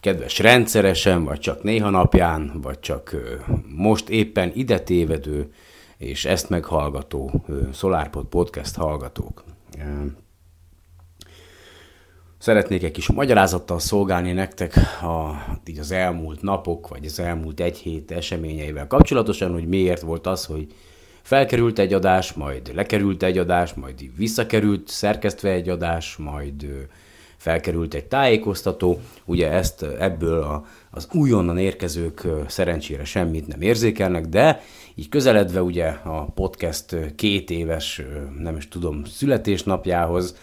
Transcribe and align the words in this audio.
kedves 0.00 0.38
rendszeresen, 0.38 1.24
vagy 1.24 1.38
csak 1.38 1.62
néha 1.62 1.90
napján, 1.90 2.60
vagy 2.62 2.80
csak 2.80 3.16
most 3.76 4.08
éppen 4.08 4.50
ide 4.54 4.78
tévedő 4.78 5.52
és 5.96 6.24
ezt 6.24 6.48
meghallgató 6.48 7.44
SolarPod 7.72 8.26
podcast 8.26 8.76
hallgatók. 8.76 9.44
Szeretnék 12.38 12.82
egy 12.82 12.90
kis 12.90 13.08
magyarázattal 13.08 13.78
szolgálni 13.78 14.32
nektek 14.32 14.76
a, 15.02 15.44
így 15.66 15.78
az 15.78 15.90
elmúlt 15.90 16.42
napok, 16.42 16.88
vagy 16.88 17.04
az 17.04 17.20
elmúlt 17.20 17.60
egy 17.60 17.78
hét 17.78 18.10
eseményeivel 18.10 18.86
kapcsolatosan, 18.86 19.52
hogy 19.52 19.68
miért 19.68 20.00
volt 20.00 20.26
az, 20.26 20.44
hogy 20.44 20.66
felkerült 21.22 21.78
egy 21.78 21.92
adás, 21.92 22.32
majd 22.32 22.74
lekerült 22.74 23.22
egy 23.22 23.38
adás, 23.38 23.74
majd 23.74 24.16
visszakerült 24.16 24.88
szerkesztve 24.88 25.50
egy 25.50 25.68
adás, 25.68 26.16
majd 26.16 26.88
felkerült 27.40 27.94
egy 27.94 28.04
tájékoztató. 28.04 29.00
Ugye 29.24 29.50
ezt 29.50 29.82
ebből 29.82 30.42
a, 30.42 30.66
az 30.90 31.08
újonnan 31.12 31.58
érkezők 31.58 32.26
szerencsére 32.46 33.04
semmit 33.04 33.46
nem 33.46 33.60
érzékelnek, 33.60 34.26
de 34.26 34.62
így 34.94 35.08
közeledve 35.08 35.62
ugye 35.62 35.86
a 35.86 36.24
podcast 36.24 36.96
két 37.16 37.50
éves, 37.50 38.02
nem 38.38 38.56
is 38.56 38.68
tudom, 38.68 39.04
születésnapjához, 39.04 40.36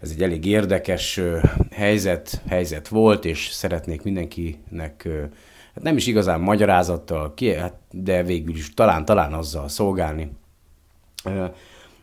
ez 0.00 0.10
egy 0.10 0.22
elég 0.22 0.44
érdekes 0.44 1.20
helyzet, 1.70 2.42
helyzet 2.48 2.88
volt, 2.88 3.24
és 3.24 3.48
szeretnék 3.48 4.02
mindenkinek 4.02 5.08
hát 5.74 5.82
nem 5.82 5.96
is 5.96 6.06
igazán 6.06 6.40
magyarázattal, 6.40 7.34
hát, 7.58 7.74
de 7.90 8.22
végül 8.22 8.54
is 8.54 8.74
talán, 8.74 9.04
talán 9.04 9.32
azzal 9.32 9.68
szolgálni. 9.68 10.30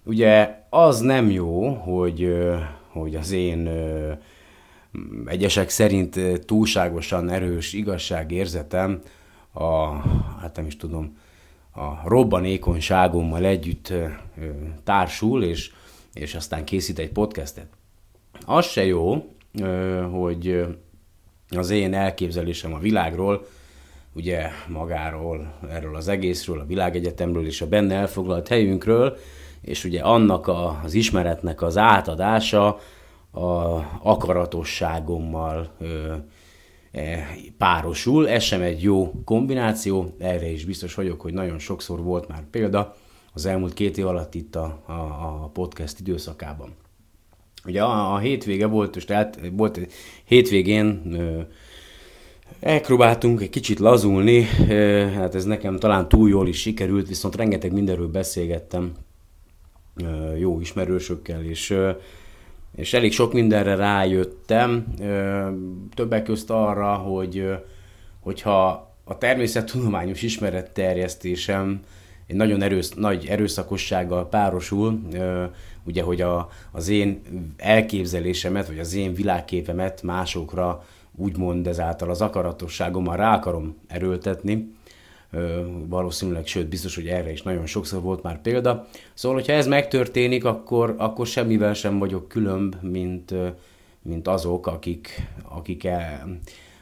Ugye 0.03 0.59
az 0.69 0.99
nem 0.99 1.29
jó, 1.29 1.73
hogy, 1.73 2.37
hogy 2.99 3.15
az 3.15 3.31
én 3.31 3.69
egyesek 5.25 5.69
szerint 5.69 6.19
túlságosan 6.45 7.29
erős 7.29 7.73
igazságérzetem 7.73 9.01
a, 9.51 9.85
hát 10.39 10.55
nem 10.55 10.65
is 10.65 10.77
tudom, 10.77 11.17
a 11.71 12.09
robbanékonyságommal 12.09 13.45
együtt 13.45 13.93
társul, 14.83 15.43
és, 15.43 15.71
és 16.13 16.35
aztán 16.35 16.65
készít 16.65 16.99
egy 16.99 17.11
podcastet. 17.11 17.67
Az 18.45 18.65
se 18.65 18.85
jó, 18.85 19.35
hogy 20.11 20.65
az 21.49 21.69
én 21.69 21.93
elképzelésem 21.93 22.73
a 22.73 22.79
világról, 22.79 23.47
ugye 24.13 24.49
magáról, 24.67 25.53
erről 25.69 25.95
az 25.95 26.07
egészről, 26.07 26.59
a 26.59 26.65
világegyetemről 26.65 27.45
és 27.45 27.61
a 27.61 27.67
benne 27.67 27.95
elfoglalt 27.95 28.47
helyünkről, 28.47 29.17
és 29.65 29.83
ugye 29.83 30.01
annak 30.01 30.47
a, 30.47 30.81
az 30.83 30.93
ismeretnek 30.93 31.61
az 31.61 31.77
átadása 31.77 32.79
a 33.31 33.75
akaratosságommal 34.01 35.71
ö, 35.79 36.13
e, 36.91 37.27
párosul. 37.57 38.29
Ez 38.29 38.43
sem 38.43 38.61
egy 38.61 38.83
jó 38.83 39.11
kombináció, 39.23 40.15
erre 40.19 40.49
is 40.49 40.65
biztos 40.65 40.93
vagyok, 40.93 41.21
hogy 41.21 41.33
nagyon 41.33 41.59
sokszor 41.59 42.03
volt 42.03 42.27
már 42.27 42.43
példa 42.51 42.95
az 43.33 43.45
elmúlt 43.45 43.73
két 43.73 43.97
év 43.97 44.07
alatt 44.07 44.35
itt 44.35 44.55
a, 44.55 44.83
a, 44.85 44.91
a 44.91 45.49
podcast 45.53 45.99
időszakában. 45.99 46.75
Ugye 47.65 47.83
a, 47.83 48.13
a 48.13 48.17
hétvége 48.17 48.65
volt, 48.65 48.95
és 48.95 49.05
tehát 49.05 49.39
volt 49.51 49.79
hétvégén 50.25 51.13
ö, 51.13 51.41
elpróbáltunk 52.59 53.41
egy 53.41 53.49
kicsit 53.49 53.79
lazulni, 53.79 54.41
hát 55.13 55.35
ez 55.35 55.43
nekem 55.45 55.77
talán 55.77 56.07
túl 56.07 56.29
jól 56.29 56.47
is 56.47 56.59
sikerült, 56.59 57.07
viszont 57.07 57.35
rengeteg 57.35 57.73
mindenről 57.73 58.07
beszélgettem 58.07 58.93
jó 60.37 60.59
ismerősökkel, 60.59 61.43
és 61.43 61.77
és 62.75 62.93
elég 62.93 63.11
sok 63.11 63.33
mindenre 63.33 63.75
rájöttem, 63.75 64.85
többek 65.93 66.23
közt 66.23 66.49
arra, 66.49 66.93
hogy 66.93 67.51
hogyha 68.19 68.91
a 69.03 69.17
természettudományos 69.17 70.21
ismeretterjesztésem 70.21 71.79
egy 72.27 72.35
nagyon 72.35 72.61
erősz, 72.61 72.93
nagy 72.93 73.25
erőszakossággal 73.25 74.29
párosul, 74.29 75.01
ugye, 75.83 76.01
hogy 76.03 76.21
a, 76.21 76.49
az 76.71 76.87
én 76.87 77.21
elképzelésemet, 77.57 78.67
vagy 78.67 78.79
az 78.79 78.93
én 78.93 79.13
világképemet 79.13 80.01
másokra 80.01 80.85
úgymond 81.15 81.67
ezáltal 81.67 82.09
az 82.09 82.21
akaratosságommal 82.21 83.15
rá 83.15 83.35
akarom 83.35 83.77
erőltetni, 83.87 84.75
valószínűleg, 85.87 86.47
sőt, 86.47 86.67
biztos, 86.67 86.95
hogy 86.95 87.07
erre 87.07 87.31
is 87.31 87.41
nagyon 87.41 87.65
sokszor 87.65 88.01
volt 88.01 88.23
már 88.23 88.41
példa. 88.41 88.87
Szóval, 89.13 89.37
hogyha 89.37 89.53
ez 89.53 89.67
megtörténik, 89.67 90.45
akkor, 90.45 90.95
akkor 90.97 91.27
semmivel 91.27 91.73
sem 91.73 91.99
vagyok 91.99 92.27
különb, 92.27 92.75
mint, 92.81 93.33
mint 94.01 94.27
azok, 94.27 94.67
akik, 94.67 95.27
akik 95.43 95.83
el, 95.83 96.37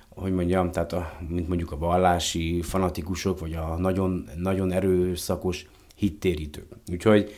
hogy 0.09 0.34
mondjam, 0.34 0.72
tehát 0.72 0.94
a, 0.94 1.12
mint 1.28 1.48
mondjuk 1.48 1.72
a 1.72 1.78
vallási 1.78 2.62
fanatikusok, 2.62 3.40
vagy 3.40 3.54
a 3.54 3.76
nagyon, 3.78 4.30
nagyon 4.38 4.72
erőszakos 4.72 5.66
hittérítők. 5.96 6.66
Úgyhogy 6.92 7.31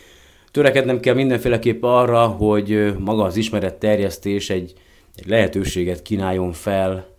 törekednem 0.51 0.99
kell 0.99 1.13
mindenféleképp 1.13 1.83
arra, 1.83 2.27
hogy 2.27 2.95
maga 2.99 3.23
az 3.23 3.35
ismeret 3.35 3.75
terjesztés 3.75 4.49
egy, 4.49 4.73
egy 5.15 5.27
lehetőséget 5.27 6.01
kínáljon 6.01 6.51
fel 6.51 7.14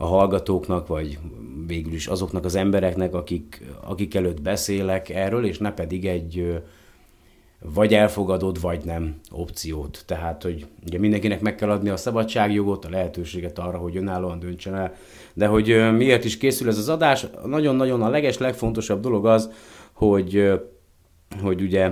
a 0.00 0.06
hallgatóknak, 0.06 0.86
vagy 0.86 1.18
végül 1.66 1.92
is 1.92 2.06
azoknak 2.06 2.44
az 2.44 2.54
embereknek, 2.54 3.14
akik, 3.14 3.62
akik 3.80 4.14
előtt 4.14 4.42
beszélek 4.42 5.08
erről, 5.08 5.44
és 5.44 5.58
ne 5.58 5.72
pedig 5.72 6.06
egy 6.06 6.60
vagy 7.74 7.94
elfogadod, 7.94 8.60
vagy 8.60 8.84
nem 8.84 9.20
opciót. 9.30 10.02
Tehát, 10.06 10.42
hogy 10.42 10.66
ugye 10.86 10.98
mindenkinek 10.98 11.40
meg 11.40 11.54
kell 11.54 11.70
adni 11.70 11.88
a 11.88 11.96
szabadságjogot, 11.96 12.84
a 12.84 12.90
lehetőséget 12.90 13.58
arra, 13.58 13.78
hogy 13.78 13.96
önállóan 13.96 14.38
döntsön 14.38 14.74
el. 14.74 14.94
De 15.34 15.46
hogy 15.46 15.92
miért 15.96 16.24
is 16.24 16.36
készül 16.36 16.68
ez 16.68 16.78
az 16.78 16.88
adás, 16.88 17.26
nagyon-nagyon 17.44 18.02
a 18.02 18.08
leges, 18.08 18.38
legfontosabb 18.38 19.00
dolog 19.00 19.26
az, 19.26 19.50
hogy, 19.92 20.50
hogy 21.42 21.62
ugye, 21.62 21.90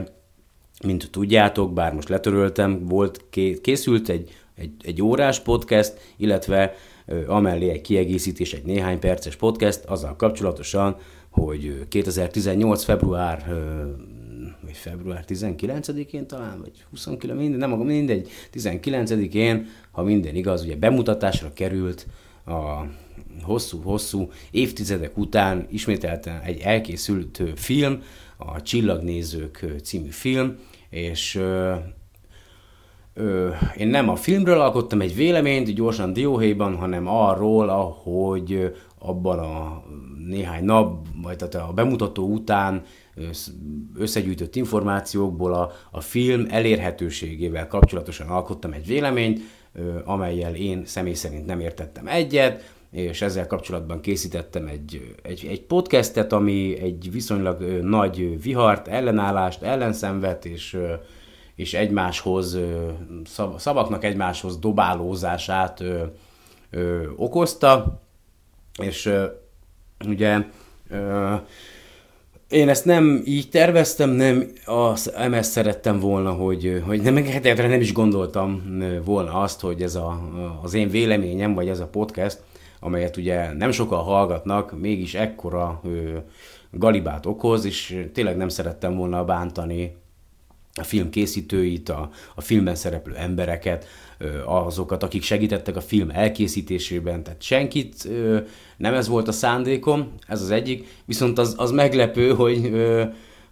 mint 0.84 1.10
tudjátok, 1.10 1.72
bár 1.72 1.94
most 1.94 2.08
letöröltem, 2.08 2.86
volt, 2.86 3.24
készült 3.62 4.08
egy, 4.08 4.30
egy, 4.54 4.72
egy 4.82 5.02
órás 5.02 5.40
podcast, 5.40 6.14
illetve 6.16 6.74
amellé 7.26 7.68
egy 7.68 7.80
kiegészítés, 7.80 8.52
egy 8.52 8.64
néhány 8.64 8.98
perces 8.98 9.36
podcast 9.36 9.84
azzal 9.84 10.16
kapcsolatosan, 10.16 10.96
hogy 11.30 11.88
2018. 11.88 12.84
február 12.84 13.46
vagy 14.60 14.76
február 14.76 15.24
19-én 15.28 16.26
talán, 16.26 16.60
vagy 16.60 16.84
29, 16.90 17.40
minden, 17.40 17.58
nem 17.68 17.78
mindegy, 17.78 18.28
19-én, 18.54 19.66
ha 19.90 20.02
minden 20.02 20.34
igaz, 20.34 20.62
ugye 20.62 20.76
bemutatásra 20.76 21.52
került 21.52 22.06
a 22.46 22.82
hosszú-hosszú 23.42 24.30
évtizedek 24.50 25.18
után 25.18 25.66
ismételten 25.70 26.40
egy 26.40 26.60
elkészült 26.60 27.42
film, 27.54 28.02
a 28.36 28.62
Csillagnézők 28.62 29.64
című 29.82 30.10
film, 30.10 30.56
és 30.90 31.40
ö, 33.18 33.48
én 33.76 33.88
nem 33.88 34.08
a 34.08 34.16
filmről 34.16 34.60
alkottam 34.60 35.00
egy 35.00 35.14
véleményt, 35.14 35.74
gyorsan 35.74 36.12
dióhéjban, 36.12 36.76
hanem 36.76 37.06
arról, 37.08 37.68
ahogy 37.68 38.72
abban 38.98 39.38
a 39.38 39.82
néhány 40.28 40.64
nap, 40.64 41.06
vagy 41.22 41.36
tehát 41.36 41.68
a 41.68 41.72
bemutató 41.72 42.26
után 42.26 42.82
összegyűjtött 43.96 44.56
információkból 44.56 45.54
a, 45.54 45.72
a 45.90 46.00
film 46.00 46.46
elérhetőségével 46.50 47.66
kapcsolatosan 47.66 48.28
alkottam 48.28 48.72
egy 48.72 48.86
véleményt, 48.86 49.40
amelyel 50.04 50.54
én 50.54 50.82
személy 50.84 51.14
szerint 51.14 51.46
nem 51.46 51.60
értettem 51.60 52.06
egyet, 52.06 52.76
és 52.90 53.22
ezzel 53.22 53.46
kapcsolatban 53.46 54.00
készítettem 54.00 54.66
egy, 54.66 55.14
egy, 55.22 55.46
egy 55.50 55.62
podcastet, 55.62 56.32
ami 56.32 56.78
egy 56.80 57.12
viszonylag 57.12 57.62
nagy 57.82 58.42
vihart, 58.42 58.88
ellenállást, 58.88 59.62
ellenszenvet, 59.62 60.44
és 60.44 60.76
és 61.58 61.74
egymáshoz, 61.74 62.58
szavaknak 63.56 64.04
egymáshoz 64.04 64.58
dobálózását 64.58 65.80
ö, 65.80 66.04
ö, 66.70 67.08
okozta, 67.16 68.00
és 68.82 69.06
ö, 69.06 69.24
ugye 70.06 70.38
ö, 70.90 71.34
én 72.48 72.68
ezt 72.68 72.84
nem 72.84 73.22
így 73.24 73.48
terveztem, 73.48 74.10
nem 74.10 74.52
az 74.64 75.14
MS 75.30 75.46
szerettem 75.46 76.00
volna, 76.00 76.32
hogy, 76.32 76.82
hogy 76.86 77.02
nem, 77.02 77.14
nem 77.56 77.80
is 77.80 77.92
gondoltam 77.92 78.78
volna 79.04 79.32
azt, 79.32 79.60
hogy 79.60 79.82
ez 79.82 79.94
a, 79.94 80.20
az 80.62 80.74
én 80.74 80.88
véleményem, 80.88 81.54
vagy 81.54 81.68
ez 81.68 81.80
a 81.80 81.88
podcast, 81.88 82.42
amelyet 82.80 83.16
ugye 83.16 83.52
nem 83.52 83.70
sokan 83.70 84.02
hallgatnak, 84.02 84.80
mégis 84.80 85.14
ekkora 85.14 85.80
ö, 85.84 86.16
galibát 86.70 87.26
okoz, 87.26 87.64
és 87.64 88.06
tényleg 88.12 88.36
nem 88.36 88.48
szerettem 88.48 88.96
volna 88.96 89.24
bántani 89.24 89.96
a 90.78 90.82
film 90.82 91.10
készítőit, 91.10 91.88
a, 91.88 92.10
a 92.34 92.40
filmben 92.40 92.74
szereplő 92.74 93.14
embereket, 93.14 93.86
azokat, 94.44 95.02
akik 95.02 95.22
segítettek 95.22 95.76
a 95.76 95.80
film 95.80 96.10
elkészítésében, 96.10 97.22
tehát 97.22 97.42
senkit, 97.42 98.08
nem 98.76 98.94
ez 98.94 99.08
volt 99.08 99.28
a 99.28 99.32
szándékom, 99.32 100.12
ez 100.26 100.42
az 100.42 100.50
egyik, 100.50 100.86
viszont 101.04 101.38
az, 101.38 101.54
az 101.56 101.70
meglepő, 101.70 102.34
hogy, 102.34 102.72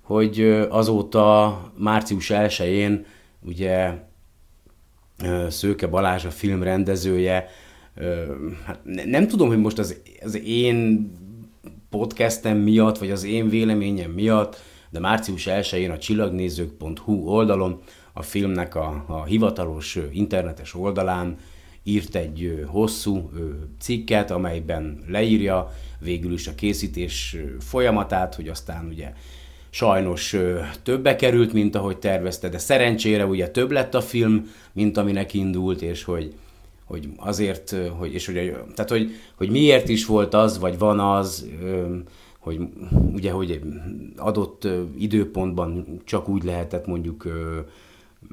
hogy 0.02 0.40
azóta 0.68 1.60
március 1.78 2.30
1-én 2.34 3.06
ugye 3.40 3.92
Szőke 5.48 5.86
Balázs 5.86 6.24
a 6.24 6.30
film 6.30 6.62
rendezője 6.62 7.48
hát 8.64 8.80
nem 9.04 9.28
tudom, 9.28 9.48
hogy 9.48 9.58
most 9.58 9.78
az, 9.78 10.00
az 10.22 10.40
én 10.44 11.10
podcastem 11.90 12.56
miatt, 12.58 12.98
vagy 12.98 13.10
az 13.10 13.24
én 13.24 13.48
véleményem 13.48 14.10
miatt, 14.10 14.62
de 14.96 15.02
március 15.02 15.46
1-én 15.50 15.90
a 15.90 15.98
csillagnézők.hu 15.98 17.28
oldalon, 17.28 17.80
a 18.12 18.22
filmnek 18.22 18.74
a, 18.74 19.04
a 19.06 19.24
hivatalos 19.24 19.98
internetes 20.12 20.74
oldalán 20.74 21.38
írt 21.82 22.14
egy 22.14 22.64
hosszú 22.66 23.30
cikket, 23.80 24.30
amelyben 24.30 25.04
leírja 25.08 25.72
végül 25.98 26.32
is 26.32 26.46
a 26.46 26.54
készítés 26.54 27.36
folyamatát, 27.60 28.34
hogy 28.34 28.48
aztán 28.48 28.86
ugye 28.86 29.12
sajnos 29.70 30.36
többe 30.82 31.16
került, 31.16 31.52
mint 31.52 31.74
ahogy 31.74 31.96
tervezte, 31.98 32.48
de 32.48 32.58
szerencsére 32.58 33.26
ugye 33.26 33.48
több 33.48 33.70
lett 33.70 33.94
a 33.94 34.00
film, 34.00 34.50
mint 34.72 34.96
aminek 34.96 35.34
indult, 35.34 35.82
és 35.82 36.04
hogy, 36.04 36.34
hogy 36.84 37.08
azért, 37.16 37.74
hogy, 37.98 38.14
és 38.14 38.26
hogy, 38.26 38.34
tehát 38.74 38.90
hogy, 38.90 39.10
hogy 39.34 39.50
miért 39.50 39.88
is 39.88 40.06
volt 40.06 40.34
az, 40.34 40.58
vagy 40.58 40.78
van 40.78 41.00
az, 41.00 41.46
hogy 42.46 42.60
ugye, 43.12 43.30
hogy 43.30 43.60
adott 44.16 44.68
időpontban 44.98 46.00
csak 46.04 46.28
úgy 46.28 46.44
lehetett 46.44 46.86
mondjuk 46.86 47.26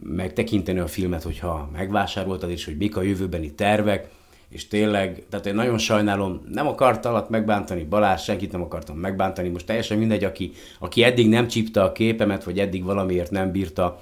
megtekinteni 0.03 0.79
a 0.79 0.87
filmet, 0.87 1.23
hogyha 1.23 1.69
megvásároltad, 1.71 2.49
és 2.49 2.65
hogy 2.65 2.77
mik 2.77 2.97
a 2.97 3.01
jövőbeni 3.01 3.51
tervek, 3.51 4.09
és 4.49 4.67
tényleg, 4.67 5.23
tehát 5.29 5.45
én 5.45 5.55
nagyon 5.55 5.77
sajnálom, 5.77 6.41
nem 6.51 6.67
akartalak 6.67 7.29
megbántani 7.29 7.83
Balázs, 7.83 8.23
senkit 8.23 8.51
nem 8.51 8.61
akartam 8.61 8.97
megbántani, 8.97 9.49
most 9.49 9.65
teljesen 9.65 9.97
mindegy, 9.97 10.23
aki, 10.23 10.51
aki 10.79 11.03
eddig 11.03 11.29
nem 11.29 11.47
csípte 11.47 11.83
a 11.83 11.91
képemet, 11.91 12.43
vagy 12.43 12.59
eddig 12.59 12.83
valamiért 12.83 13.31
nem 13.31 13.51
bírta 13.51 14.01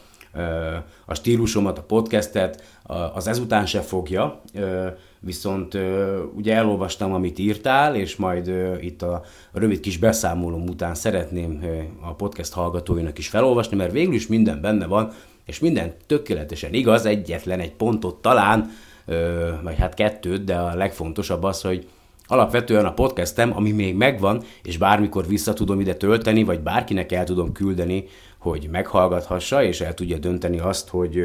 a 1.06 1.14
stílusomat, 1.14 1.78
a 1.78 1.84
podcastet, 1.84 2.80
az 3.14 3.28
ezután 3.28 3.66
se 3.66 3.82
fogja, 3.82 4.42
viszont 5.24 5.78
ugye 6.36 6.56
elolvastam, 6.56 7.14
amit 7.14 7.40
írtál, 7.40 7.96
és 7.96 8.16
majd 8.16 8.52
itt 8.82 9.02
a 9.02 9.24
rövid 9.52 9.80
kis 9.80 9.98
beszámolom 9.98 10.68
után 10.68 10.96
szeretném 10.96 11.64
a 12.02 12.14
podcast 12.14 12.54
hallgatóinak 12.54 13.18
is 13.18 13.28
felolvasni, 13.28 13.78
mert 13.78 13.92
végül 13.92 14.14
is 14.14 14.28
minden 14.28 14.62
benne 14.62 14.86
van, 14.86 15.12
és 15.46 15.60
minden 15.60 15.94
tökéletesen 16.08 16.74
igaz, 16.74 17.06
egyetlen 17.06 17.60
egy 17.60 17.74
pontot 17.74 18.22
talán, 18.22 18.70
vagy 19.64 19.78
hát 19.78 19.94
kettőt, 19.94 20.44
de 20.44 20.56
a 20.56 20.76
legfontosabb 20.76 21.44
az, 21.44 21.62
hogy 21.62 21.88
alapvetően 22.26 22.86
a 22.86 22.94
podcastem, 22.94 23.56
ami 23.56 23.72
még 23.72 23.96
megvan, 23.96 24.44
és 24.64 24.78
bármikor 24.78 25.28
vissza 25.28 25.54
tudom 25.54 25.80
ide 25.80 25.94
tölteni, 25.94 26.44
vagy 26.44 26.60
bárkinek 26.60 27.12
el 27.12 27.24
tudom 27.24 27.52
küldeni, 27.52 28.06
hogy 28.38 28.68
meghallgathassa, 28.72 29.64
és 29.64 29.82
el 29.82 29.94
tudja 29.94 30.18
dönteni 30.18 30.60
azt, 30.60 30.90
hogy, 30.90 31.24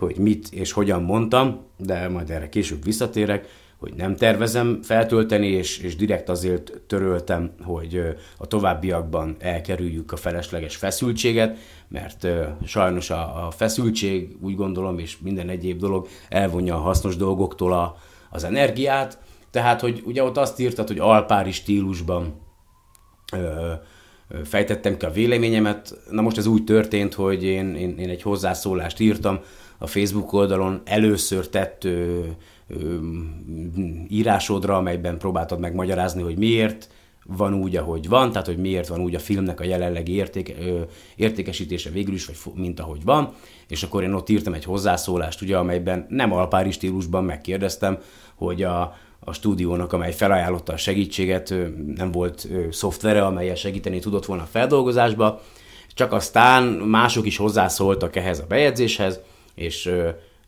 hogy 0.00 0.16
mit 0.16 0.48
és 0.52 0.72
hogyan 0.72 1.02
mondtam, 1.02 1.60
de 1.76 2.08
majd 2.08 2.30
erre 2.30 2.48
később 2.48 2.84
visszatérek, 2.84 3.48
hogy 3.78 3.94
nem 3.94 4.16
tervezem 4.16 4.82
feltölteni, 4.82 5.46
és, 5.46 5.78
és 5.78 5.96
direkt 5.96 6.28
azért 6.28 6.80
töröltem, 6.86 7.50
hogy 7.62 8.16
a 8.38 8.46
továbbiakban 8.46 9.36
elkerüljük 9.38 10.12
a 10.12 10.16
felesleges 10.16 10.76
feszültséget, 10.76 11.58
mert 11.88 12.26
sajnos 12.64 13.10
a, 13.10 13.46
a 13.46 13.50
feszültség, 13.50 14.36
úgy 14.40 14.56
gondolom, 14.56 14.98
és 14.98 15.18
minden 15.18 15.48
egyéb 15.48 15.78
dolog 15.78 16.08
elvonja 16.28 16.74
a 16.74 16.80
hasznos 16.80 17.16
dolgoktól 17.16 17.72
a, 17.72 17.96
az 18.30 18.44
energiát, 18.44 19.18
tehát, 19.50 19.80
hogy 19.80 20.02
ugye 20.04 20.22
ott 20.22 20.36
azt 20.36 20.60
írtad, 20.60 20.88
hogy 20.88 20.98
alpári 20.98 21.52
stílusban 21.52 22.40
ö, 23.32 23.72
fejtettem 24.44 24.96
ki 24.96 25.04
a 25.04 25.10
véleményemet. 25.10 25.98
Na 26.10 26.22
most 26.22 26.38
ez 26.38 26.46
úgy 26.46 26.64
történt, 26.64 27.14
hogy 27.14 27.44
én, 27.44 27.74
én, 27.74 27.98
én 27.98 28.08
egy 28.08 28.22
hozzászólást 28.22 29.00
írtam 29.00 29.38
a 29.78 29.86
Facebook 29.86 30.32
oldalon, 30.32 30.80
először 30.84 31.48
tett 31.48 31.84
ö, 31.84 32.20
ö, 32.68 32.96
írásodra, 34.08 34.76
amelyben 34.76 35.18
próbáltad 35.18 35.60
megmagyarázni, 35.60 36.22
hogy 36.22 36.38
miért 36.38 36.88
van 37.24 37.54
úgy, 37.54 37.76
ahogy 37.76 38.08
van, 38.08 38.32
tehát 38.32 38.46
hogy 38.46 38.56
miért 38.56 38.88
van 38.88 39.00
úgy 39.00 39.14
a 39.14 39.18
filmnek 39.18 39.60
a 39.60 39.64
jelenlegi 39.64 40.12
érték, 40.12 40.56
ö, 40.60 40.80
értékesítése 41.16 41.90
végül 41.90 42.14
is, 42.14 42.26
vagy 42.26 42.36
mint 42.54 42.80
ahogy 42.80 43.04
van, 43.04 43.32
és 43.68 43.82
akkor 43.82 44.02
én 44.02 44.12
ott 44.12 44.28
írtam 44.28 44.54
egy 44.54 44.64
hozzászólást, 44.64 45.42
ugye, 45.42 45.56
amelyben 45.56 46.06
nem 46.08 46.32
alpári 46.32 46.70
stílusban 46.70 47.24
megkérdeztem, 47.24 47.98
hogy 48.34 48.62
a, 48.62 48.96
a 49.20 49.32
stúdiónak, 49.32 49.92
amely 49.92 50.12
felajánlotta 50.12 50.72
a 50.72 50.76
segítséget, 50.76 51.54
nem 51.96 52.10
volt 52.10 52.48
szoftvere, 52.70 53.24
amelyel 53.24 53.54
segíteni 53.54 53.98
tudott 53.98 54.24
volna 54.26 54.42
a 54.42 54.48
feldolgozásba, 54.50 55.40
csak 55.94 56.12
aztán 56.12 56.62
mások 56.64 57.26
is 57.26 57.36
hozzászóltak 57.36 58.16
ehhez 58.16 58.38
a 58.38 58.46
bejegyzéshez, 58.48 59.20
és 59.54 59.92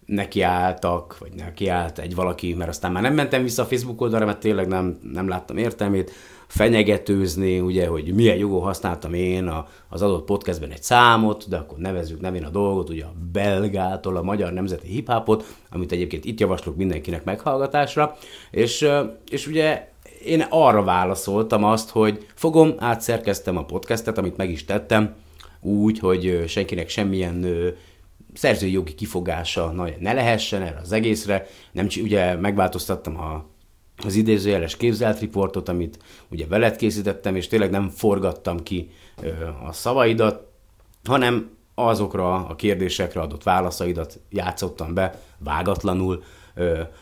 nekiálltak, 0.07 1.19
vagy 1.19 1.33
nekiállt 1.33 1.99
egy 1.99 2.15
valaki, 2.15 2.55
mert 2.55 2.71
aztán 2.71 2.93
már 2.93 3.03
nem 3.03 3.15
mentem 3.15 3.43
vissza 3.43 3.63
a 3.63 3.67
Facebook 3.67 4.01
oldalra, 4.01 4.27
mert 4.27 4.41
tényleg 4.41 4.67
nem, 4.67 4.99
nem 5.13 5.29
láttam 5.29 5.57
értelmét, 5.57 6.11
fenyegetőzni, 6.53 7.61
ugye, 7.61 7.87
hogy 7.87 8.15
milyen 8.15 8.37
jogon 8.37 8.63
használtam 8.63 9.15
én 9.15 9.47
a, 9.47 9.67
az 9.89 10.03
adott 10.03 10.25
podcastben 10.25 10.71
egy 10.71 10.83
számot, 10.83 11.49
de 11.49 11.57
akkor 11.57 11.79
nevezzük 11.79 12.21
nevén 12.21 12.45
a 12.45 12.51
dolgot, 12.51 12.89
ugye 12.89 13.05
a 13.05 13.13
belgától 13.33 14.17
a 14.17 14.23
magyar 14.23 14.53
nemzeti 14.53 14.87
hiphopot, 14.87 15.45
amit 15.71 15.93
egyébként 15.93 16.25
itt 16.25 16.41
javaslok 16.41 16.77
mindenkinek 16.77 17.25
meghallgatásra, 17.25 18.17
és, 18.51 18.89
és 19.31 19.47
ugye 19.47 19.89
én 20.25 20.47
arra 20.51 20.83
válaszoltam 20.83 21.65
azt, 21.65 21.91
hogy 21.91 22.27
fogom, 22.35 22.75
átszerkeztem 22.79 23.57
a 23.57 23.65
podcastet, 23.65 24.19
amit 24.19 24.37
meg 24.37 24.51
is 24.51 24.65
tettem, 24.65 25.15
úgy, 25.61 25.99
hogy 25.99 26.45
senkinek 26.47 26.89
semmilyen 26.89 27.47
szerzői 28.35 28.73
jogi 28.73 28.95
kifogása 28.95 29.75
ne 29.99 30.13
lehessen 30.13 30.63
erre 30.63 30.81
az 30.83 30.93
egészre. 30.93 31.47
Nem, 31.73 31.87
ugye 32.03 32.37
megváltoztattam 32.37 33.21
a 33.21 33.51
az 34.05 34.15
idézőjeles 34.15 34.77
képzelt 34.77 35.21
riportot, 35.21 35.69
amit 35.69 35.99
ugye 36.29 36.47
veled 36.47 36.77
készítettem, 36.77 37.37
és 37.37 37.47
tényleg 37.47 37.71
nem 37.71 37.89
forgattam 37.89 38.63
ki 38.63 38.91
a 39.67 39.73
szavaidat, 39.73 40.47
hanem 41.05 41.51
azokra 41.75 42.35
a 42.47 42.55
kérdésekre 42.55 43.21
adott 43.21 43.43
válaszaidat 43.43 44.21
játszottam 44.31 44.95
be 44.95 45.21
vágatlanul, 45.39 46.23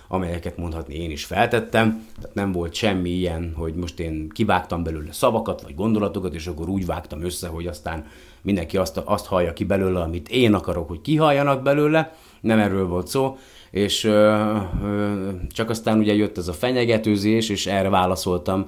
amelyeket 0.09 0.57
mondhatni 0.57 0.95
én 0.95 1.11
is 1.11 1.25
feltettem. 1.25 2.07
Tehát 2.17 2.35
nem 2.35 2.53
volt 2.53 2.75
semmi 2.75 3.11
ilyen, 3.11 3.53
hogy 3.57 3.75
most 3.75 4.01
én 4.01 4.29
kivágtam 4.29 4.83
belőle 4.83 5.13
szavakat 5.13 5.63
vagy 5.63 5.75
gondolatokat, 5.75 6.35
és 6.35 6.47
akkor 6.47 6.69
úgy 6.69 6.87
vágtam 6.87 7.23
össze, 7.23 7.49
hogy 7.49 7.67
aztán 7.67 8.07
mindenki 8.43 8.77
azt, 8.77 8.97
azt 8.97 9.27
hallja 9.27 9.53
ki 9.53 9.65
belőle, 9.65 10.01
amit 10.01 10.29
én 10.29 10.55
akarok, 10.55 10.89
hogy 10.89 11.01
kihalljanak 11.01 11.63
belőle. 11.63 12.15
Nem 12.41 12.59
erről 12.59 12.87
volt 12.87 13.07
szó, 13.07 13.37
és 13.71 14.05
ö, 14.05 14.57
ö, 14.83 15.31
csak 15.49 15.71
aztán 15.71 15.99
ugye 15.99 16.15
jött 16.15 16.39
ez 16.39 16.49
a 16.49 16.53
fenyegetőzés, 16.53 17.49
és 17.49 17.67
erre 17.67 17.89
válaszoltam, 17.89 18.67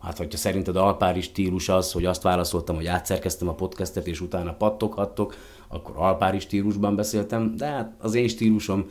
hát 0.00 0.18
hogyha 0.18 0.38
szerinted 0.38 0.76
alpári 0.76 1.20
stílus 1.20 1.68
az, 1.68 1.92
hogy 1.92 2.04
azt 2.04 2.22
válaszoltam, 2.22 2.76
hogy 2.76 2.86
átszerkeztem 2.86 3.48
a 3.48 3.54
podcastet, 3.54 4.06
és 4.06 4.20
utána 4.20 4.52
pattoghattok, 4.52 5.34
akkor 5.68 5.94
alpári 5.96 6.38
stílusban 6.38 6.96
beszéltem, 6.96 7.56
de 7.56 7.66
hát 7.66 7.92
az 7.98 8.14
én 8.14 8.28
stílusom 8.28 8.90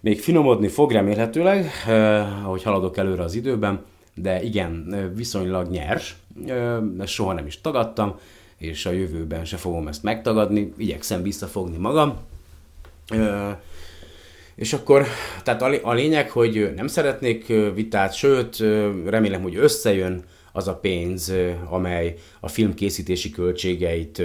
még 0.00 0.20
finomodni 0.20 0.68
fog 0.68 0.90
remélhetőleg, 0.90 1.70
eh, 1.86 2.46
ahogy 2.46 2.62
haladok 2.62 2.96
előre 2.96 3.22
az 3.22 3.34
időben, 3.34 3.84
de 4.14 4.42
igen, 4.42 4.94
viszonylag 5.14 5.70
nyers, 5.70 6.16
ezt 6.98 7.12
soha 7.12 7.32
nem 7.32 7.46
is 7.46 7.60
tagadtam, 7.60 8.14
és 8.56 8.86
a 8.86 8.90
jövőben 8.90 9.44
se 9.44 9.56
fogom 9.56 9.88
ezt 9.88 10.02
megtagadni, 10.02 10.72
igyekszem 10.76 11.22
visszafogni 11.22 11.76
magam. 11.76 12.16
Eh, 13.08 13.56
és 14.58 14.72
akkor, 14.72 15.06
tehát 15.42 15.62
a 15.82 15.92
lényeg, 15.92 16.30
hogy 16.30 16.72
nem 16.76 16.86
szeretnék 16.86 17.52
vitát, 17.74 18.14
sőt, 18.14 18.58
remélem, 19.06 19.42
hogy 19.42 19.56
összejön 19.56 20.24
az 20.52 20.68
a 20.68 20.76
pénz, 20.76 21.32
amely 21.68 22.14
a 22.40 22.48
film 22.48 22.74
készítési 22.74 23.30
költségeit 23.30 24.22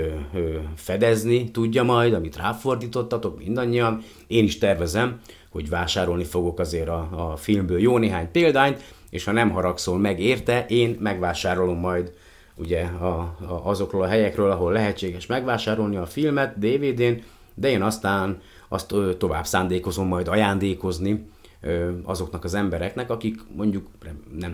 fedezni 0.76 1.52
tudja 1.52 1.84
majd, 1.84 2.14
amit 2.14 2.38
ráfordítottatok 2.38 3.38
mindannyian. 3.38 4.04
Én 4.28 4.44
is 4.44 4.58
tervezem, 4.58 5.20
hogy 5.50 5.70
vásárolni 5.70 6.24
fogok 6.24 6.60
azért 6.60 6.88
a, 6.88 7.32
a 7.32 7.36
filmből 7.36 7.80
jó 7.80 7.98
néhány 7.98 8.32
példányt, 8.32 8.82
és 9.10 9.24
ha 9.24 9.32
nem 9.32 9.50
haragszol 9.50 9.98
meg 9.98 10.20
érte, 10.20 10.66
én 10.68 10.98
megvásárolom 11.00 11.80
majd 11.80 12.14
ugye 12.56 12.82
a, 12.82 13.06
a, 13.06 13.62
azokról 13.64 14.02
a 14.02 14.08
helyekről, 14.08 14.52
ahol 14.52 14.72
lehetséges 14.72 15.26
megvásárolni 15.26 15.96
a 15.96 16.06
filmet 16.06 16.60
DVD-n, 16.60 17.22
de 17.54 17.70
én 17.70 17.82
aztán 17.82 18.42
azt 18.74 18.94
tovább 19.18 19.46
szándékozom 19.46 20.08
majd 20.08 20.28
ajándékozni 20.28 21.26
azoknak 22.04 22.44
az 22.44 22.54
embereknek, 22.54 23.10
akik 23.10 23.40
mondjuk 23.56 23.88
nem 24.40 24.54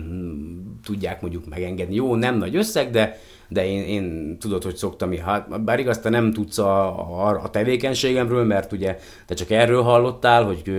tudják 0.84 1.20
mondjuk 1.20 1.48
megengedni. 1.48 1.94
Jó, 1.94 2.14
nem 2.14 2.38
nagy 2.38 2.56
összeg, 2.56 2.90
de, 2.90 3.18
de 3.48 3.66
én, 3.66 3.82
én 3.82 4.36
tudod, 4.38 4.62
hogy 4.62 4.76
szoktam, 4.76 5.16
hát, 5.16 5.62
bár 5.62 5.78
igaz, 5.78 5.98
te 5.98 6.08
nem 6.08 6.32
tudsz 6.32 6.58
a, 6.58 6.98
a, 7.26 7.42
a 7.42 7.50
tevékenységemről, 7.50 8.44
mert 8.44 8.72
ugye 8.72 8.98
te 9.26 9.34
csak 9.34 9.50
erről 9.50 9.82
hallottál, 9.82 10.44
hogy 10.44 10.70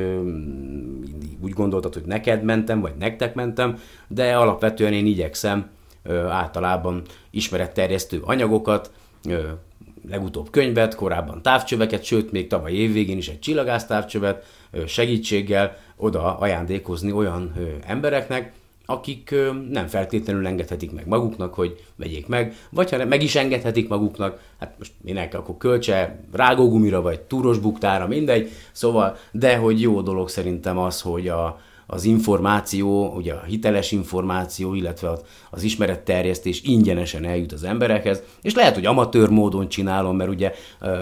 úgy 1.41 1.53
gondoltad, 1.53 1.93
hogy 1.93 2.05
neked 2.05 2.43
mentem, 2.43 2.81
vagy 2.81 2.95
nektek 2.99 3.33
mentem, 3.33 3.77
de 4.07 4.35
alapvetően 4.35 4.93
én 4.93 5.05
igyekszem 5.05 5.69
ö, 6.03 6.25
általában 6.25 7.01
ismeretterjesztő 7.29 8.21
anyagokat, 8.23 8.91
legutóbb 10.09 10.49
könyvet, 10.49 10.95
korábban 10.95 11.41
távcsöveket, 11.41 12.03
sőt, 12.03 12.31
még 12.31 12.47
tavaly 12.47 12.71
évvégén 12.71 13.17
is 13.17 13.27
egy 13.27 13.39
csillagász 13.39 13.85
távcsövet 13.85 14.45
segítséggel 14.87 15.77
oda 15.95 16.37
ajándékozni 16.37 17.11
olyan 17.11 17.53
embereknek, 17.87 18.51
akik 18.85 19.35
nem 19.69 19.87
feltétlenül 19.87 20.47
engedhetik 20.47 20.91
meg 20.91 21.07
maguknak, 21.07 21.53
hogy 21.53 21.83
vegyék 21.95 22.27
meg, 22.27 22.55
vagy 22.69 22.89
ha 22.89 23.05
meg 23.05 23.23
is 23.23 23.35
engedhetik 23.35 23.87
maguknak, 23.87 24.39
hát 24.59 24.73
most 24.77 24.91
minek, 25.01 25.33
akkor 25.33 25.57
költse 25.57 26.19
rágógumira, 26.31 27.01
vagy 27.01 27.19
túros 27.19 27.57
buktára, 27.57 28.07
mindegy, 28.07 28.49
szóval, 28.71 29.17
de 29.31 29.57
hogy 29.57 29.81
jó 29.81 30.01
dolog 30.01 30.29
szerintem 30.29 30.77
az, 30.77 31.01
hogy 31.01 31.27
a, 31.27 31.59
az 31.91 32.03
információ, 32.03 33.13
ugye 33.15 33.33
a 33.33 33.43
hiteles 33.43 33.91
információ, 33.91 34.73
illetve 34.73 35.09
az, 35.49 35.63
ismeretterjesztés 35.63 36.61
ingyenesen 36.61 37.25
eljut 37.25 37.51
az 37.51 37.63
emberekhez, 37.63 38.21
és 38.41 38.53
lehet, 38.53 38.73
hogy 38.73 38.85
amatőr 38.85 39.29
módon 39.29 39.69
csinálom, 39.69 40.15
mert 40.15 40.29
ugye 40.29 40.53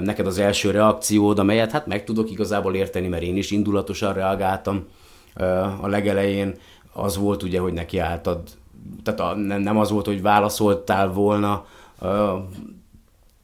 neked 0.02 0.28
az 0.28 0.38
első 0.38 0.72
reakciód, 0.72 1.40
amelyet 1.40 1.72
hát 1.72 1.88
meg 1.88 2.04
tudok 2.04 2.32
igazából 2.32 2.76
érteni, 2.76 3.08
mert 3.08 3.24
én 3.24 3.38
is 3.38 3.52
indulatosan 3.52 4.14
reagáltam 4.14 4.86
a 5.82 5.88
legelején, 5.88 6.56
az 6.94 7.18
volt 7.18 7.44
ugye, 7.44 7.60
hogy 7.60 7.74
neki 7.74 7.98
álltad, 7.98 8.42
tehát 9.04 9.20
a, 9.20 9.36
nem 9.36 9.78
az 9.78 9.90
volt, 9.90 10.06
hogy 10.06 10.22
válaszoltál 10.22 11.12
volna 11.12 11.66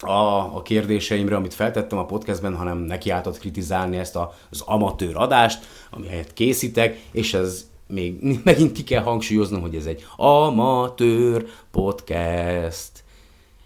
a, 0.07 0.55
a 0.55 0.61
kérdéseimre, 0.61 1.35
amit 1.35 1.53
feltettem 1.53 1.97
a 1.97 2.05
podcastben, 2.05 2.55
hanem 2.55 2.77
neki 2.77 3.09
álltad 3.09 3.37
kritizálni 3.37 3.97
ezt 3.97 4.15
a, 4.15 4.33
az 4.49 4.61
amatőr 4.61 5.15
adást, 5.15 5.65
amelyet 5.91 6.33
készítek, 6.33 6.99
és 7.11 7.33
ez 7.33 7.69
még 7.87 8.19
megint 8.43 8.71
ki 8.71 8.83
kell 8.83 9.01
hangsúlyoznom, 9.01 9.61
hogy 9.61 9.75
ez 9.75 9.85
egy 9.85 10.05
amatőr 10.15 11.45
podcast, 11.71 13.03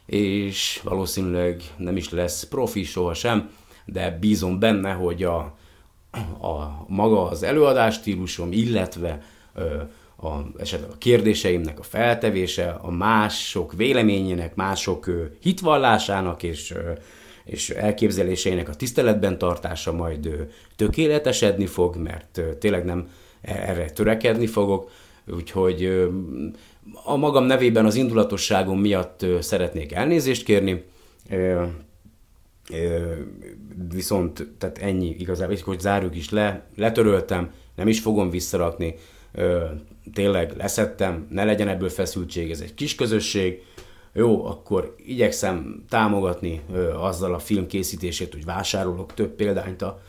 és 0.06 0.82
valószínűleg 0.84 1.62
nem 1.78 1.98
is 1.98 2.10
lesz 2.10 2.44
profi 2.44 2.84
sohasem, 2.84 3.50
de 3.86 4.18
bízom 4.20 4.60
benne, 4.60 4.92
hogy 4.92 5.24
a, 5.24 5.38
a 6.42 6.86
maga 6.88 7.30
az 7.30 7.44
előadás 7.44 7.94
stílusom, 7.94 8.52
illetve 8.52 9.22
a, 10.22 10.60
esetleg 10.60 10.90
a 10.90 10.98
kérdéseimnek 10.98 11.80
a 11.80 11.84
feltevése, 11.84 12.70
a 12.82 12.92
mások 12.92 13.74
véleményének, 13.74 14.56
mások 14.56 15.10
hitvallásának 15.42 16.44
és, 16.44 16.74
és 17.46 17.70
elképzeléseinek 17.70 18.70
a 18.70 18.76
tiszteletben 18.76 19.38
tartása 19.38 19.92
majd 19.92 20.48
tökéletesedni 20.76 21.66
fog, 21.66 21.96
mert 21.96 22.42
tényleg 22.60 22.86
nem 22.86 23.10
erre 23.42 23.90
törekedni 23.90 24.48
fogok, 24.48 24.92
úgyhogy 25.28 26.10
a 27.04 27.16
magam 27.16 27.44
nevében 27.44 27.86
az 27.86 27.96
indulatosságom 27.96 28.80
miatt 28.80 29.26
szeretnék 29.40 29.92
elnézést 29.92 30.44
kérni, 30.44 30.84
viszont 33.94 34.48
tehát 34.58 34.78
ennyi 34.78 35.16
igazából, 35.20 35.58
hogy 35.66 35.80
zárjuk 35.80 36.16
is 36.16 36.30
le, 36.30 36.68
letöröltem, 36.76 37.52
nem 37.76 37.88
is 37.88 38.00
fogom 38.00 38.30
visszarakni, 38.30 38.96
tényleg 40.14 40.54
leszettem, 40.58 41.28
ne 41.30 41.44
legyen 41.44 41.68
ebből 41.68 41.90
feszültség, 41.90 42.52
ez 42.52 42.62
egy 42.62 42.74
kis 42.74 42.96
közösség, 42.96 43.64
jó, 44.14 44.46
akkor 44.46 44.96
igyekszem 45.06 45.84
támogatni 45.90 46.62
ö, 46.74 46.94
azzal 46.94 47.34
a 47.34 47.40
film 47.40 47.68
készítését, 47.68 48.34
hogy 48.34 48.46
vásárolok 48.46 49.14
több 49.14 49.30
példányt 49.30 49.82
a, 49.82 50.02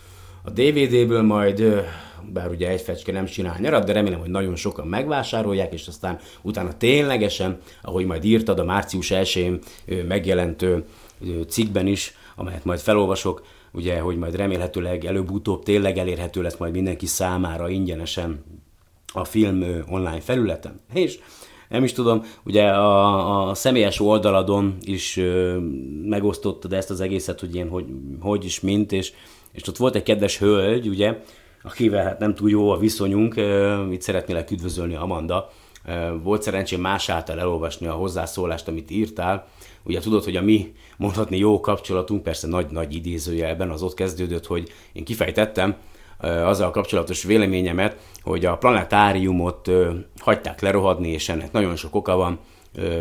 a 0.45 0.50
DVD-ből, 0.50 1.23
majd, 1.23 1.61
ö, 1.61 1.81
bár 2.33 2.50
ugye 2.50 2.69
egy 2.69 2.81
fecske 2.81 3.12
nem 3.12 3.25
csinál 3.25 3.57
nyarat, 3.61 3.85
de 3.85 3.93
remélem, 3.93 4.21
hogy 4.21 4.31
nagyon 4.31 4.57
sokan 4.57 4.87
megvásárolják, 4.87 5.73
és 5.73 5.87
aztán 5.87 6.19
utána 6.43 6.77
ténylegesen, 6.77 7.59
ahogy 7.83 8.07
majd 8.07 8.25
írtad 8.25 8.59
a 8.59 8.65
március 8.65 9.11
1-én 9.15 9.59
megjelentő 10.09 10.85
cikkben 11.49 11.87
is, 11.87 12.15
amelyet 12.37 12.65
majd 12.65 12.79
felolvasok, 12.79 13.43
ugye, 13.73 13.99
hogy 13.99 14.17
majd 14.17 14.37
remélhetőleg 14.37 15.05
előbb-utóbb 15.05 15.62
tényleg 15.62 15.99
elérhető 15.99 16.43
lesz 16.43 16.57
majd 16.57 16.73
mindenki 16.73 17.07
számára 17.07 17.69
ingyenesen 17.69 18.45
a 19.12 19.25
film 19.25 19.85
online 19.88 20.21
felületen. 20.21 20.81
És 20.93 21.19
nem 21.69 21.85
is 21.85 21.93
tudom, 21.93 22.23
ugye 22.45 22.69
a, 22.69 23.49
a 23.49 23.55
személyes 23.55 24.00
oldaladon 24.00 24.76
is 24.81 25.21
megosztottad 26.05 26.73
ezt 26.73 26.90
az 26.90 27.00
egészet, 27.00 27.40
hogy 27.40 27.55
ilyen, 27.55 27.69
hogy, 27.69 27.85
hogy 28.21 28.45
is, 28.45 28.61
mint, 28.61 28.93
és, 28.93 29.12
és 29.52 29.69
ott 29.69 29.76
volt 29.76 29.95
egy 29.95 30.02
kedves 30.02 30.38
hölgy, 30.38 30.88
ugye, 30.88 31.23
akivel 31.62 32.05
hát 32.05 32.19
nem 32.19 32.35
túl 32.35 32.50
jó 32.50 32.71
a 32.71 32.79
viszonyunk, 32.79 33.37
ö, 33.37 33.90
itt 33.90 34.02
szeretnélek 34.02 34.50
üdvözölni 34.50 34.95
Amanda. 34.95 35.50
Volt 36.23 36.43
szerencsém 36.43 36.81
más 36.81 37.09
által 37.09 37.40
elolvasni 37.40 37.87
a 37.87 37.93
hozzászólást, 37.93 38.69
amit 38.69 38.90
írtál. 38.90 39.47
Ugye 39.83 40.00
tudod, 40.00 40.25
hogy 40.25 40.37
a 40.37 40.43
mi 40.43 40.73
mondhatni 40.97 41.38
jó 41.38 41.61
kapcsolatunk, 41.61 42.23
persze 42.23 42.47
nagy-nagy 42.47 42.95
idézőjelben 42.95 43.71
az 43.71 43.83
ott 43.83 43.95
kezdődött, 43.95 44.47
hogy 44.47 44.69
én 44.93 45.05
kifejtettem, 45.05 45.76
azzal 46.21 46.71
kapcsolatos 46.71 47.23
véleményemet, 47.23 47.97
hogy 48.23 48.45
a 48.45 48.57
planetáriumot 48.57 49.71
hagyták 50.19 50.61
lerohadni, 50.61 51.09
és 51.09 51.29
ennek 51.29 51.53
nagyon 51.53 51.77
sok 51.77 51.95
oka 51.95 52.17
van, 52.17 52.39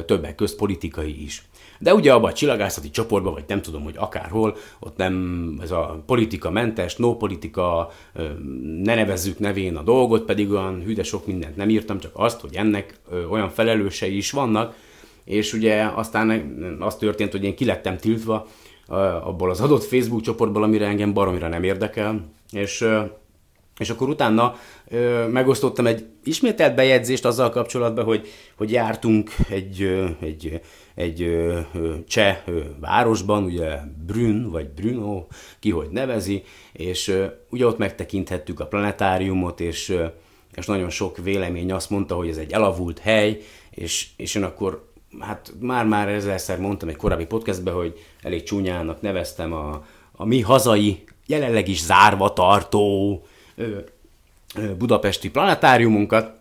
többek 0.05 0.35
közt 0.35 0.57
politikai 0.57 1.23
is. 1.23 1.43
De 1.79 1.93
ugye 1.93 2.13
abban 2.13 2.29
a 2.29 2.33
csillagászati 2.33 2.89
csoportban, 2.89 3.33
vagy 3.33 3.43
nem 3.47 3.61
tudom, 3.61 3.83
hogy 3.83 3.95
akárhol, 3.97 4.55
ott 4.79 4.97
nem 4.97 5.53
ez 5.61 5.71
a 5.71 6.03
politika 6.05 6.49
mentes, 6.49 6.95
no 6.95 7.15
politika, 7.15 7.91
ne 8.83 8.95
nevezzük 8.95 9.39
nevén 9.39 9.75
a 9.75 9.81
dolgot, 9.81 10.25
pedig 10.25 10.51
olyan 10.51 10.81
hűde 10.83 11.03
sok 11.03 11.25
mindent 11.25 11.55
nem 11.55 11.69
írtam, 11.69 11.99
csak 11.99 12.11
azt, 12.13 12.41
hogy 12.41 12.55
ennek 12.55 12.99
olyan 13.29 13.49
felelősei 13.49 14.17
is 14.17 14.31
vannak, 14.31 14.75
és 15.23 15.53
ugye 15.53 15.83
aztán 15.95 16.29
az 16.79 16.95
történt, 16.95 17.31
hogy 17.31 17.43
én 17.43 17.55
kilettem 17.55 17.97
tiltva 17.97 18.47
abból 19.23 19.49
az 19.49 19.61
adott 19.61 19.83
Facebook 19.83 20.21
csoportból, 20.21 20.63
amire 20.63 20.85
engem 20.85 21.13
baromira 21.13 21.47
nem 21.47 21.63
érdekel, 21.63 22.25
és, 22.51 22.85
és 23.77 23.89
akkor 23.89 24.09
utána 24.09 24.55
megosztottam 25.29 25.87
egy 25.87 26.05
ismételt 26.23 26.75
bejegyzést 26.75 27.25
azzal 27.25 27.49
kapcsolatban, 27.49 28.05
hogy, 28.05 28.27
hogy 28.57 28.71
jártunk 28.71 29.31
egy, 29.49 30.05
egy, 30.21 30.61
egy 30.95 31.41
cseh 32.07 32.37
városban, 32.79 33.43
ugye 33.43 33.77
Brünn, 34.05 34.49
vagy 34.49 34.69
Bruno, 34.69 35.25
ki 35.59 35.69
hogy 35.69 35.89
nevezi, 35.89 36.43
és 36.73 37.15
ugye 37.49 37.65
ott 37.65 37.77
megtekinthettük 37.77 38.59
a 38.59 38.67
planetáriumot, 38.67 39.59
és, 39.59 39.97
és 40.55 40.65
nagyon 40.65 40.89
sok 40.89 41.17
vélemény 41.17 41.71
azt 41.71 41.89
mondta, 41.89 42.15
hogy 42.15 42.29
ez 42.29 42.37
egy 42.37 42.51
elavult 42.51 42.99
hely, 42.99 43.41
és, 43.69 44.07
és 44.15 44.35
én 44.35 44.43
akkor 44.43 44.87
hát 45.19 45.53
már-már 45.59 46.09
ezerszer 46.09 46.59
mondtam 46.59 46.89
egy 46.89 46.95
korábbi 46.95 47.25
podcastben, 47.25 47.73
hogy 47.73 47.99
elég 48.21 48.43
csúnyának 48.43 49.01
neveztem 49.01 49.53
a, 49.53 49.85
a 50.11 50.25
mi 50.25 50.41
hazai 50.41 51.03
jelenleg 51.29 51.67
is 51.67 51.81
zárva 51.81 52.33
tartó 52.33 53.23
budapesti 54.77 55.29
planetáriumunkat, 55.29 56.33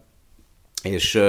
és, 0.82 1.20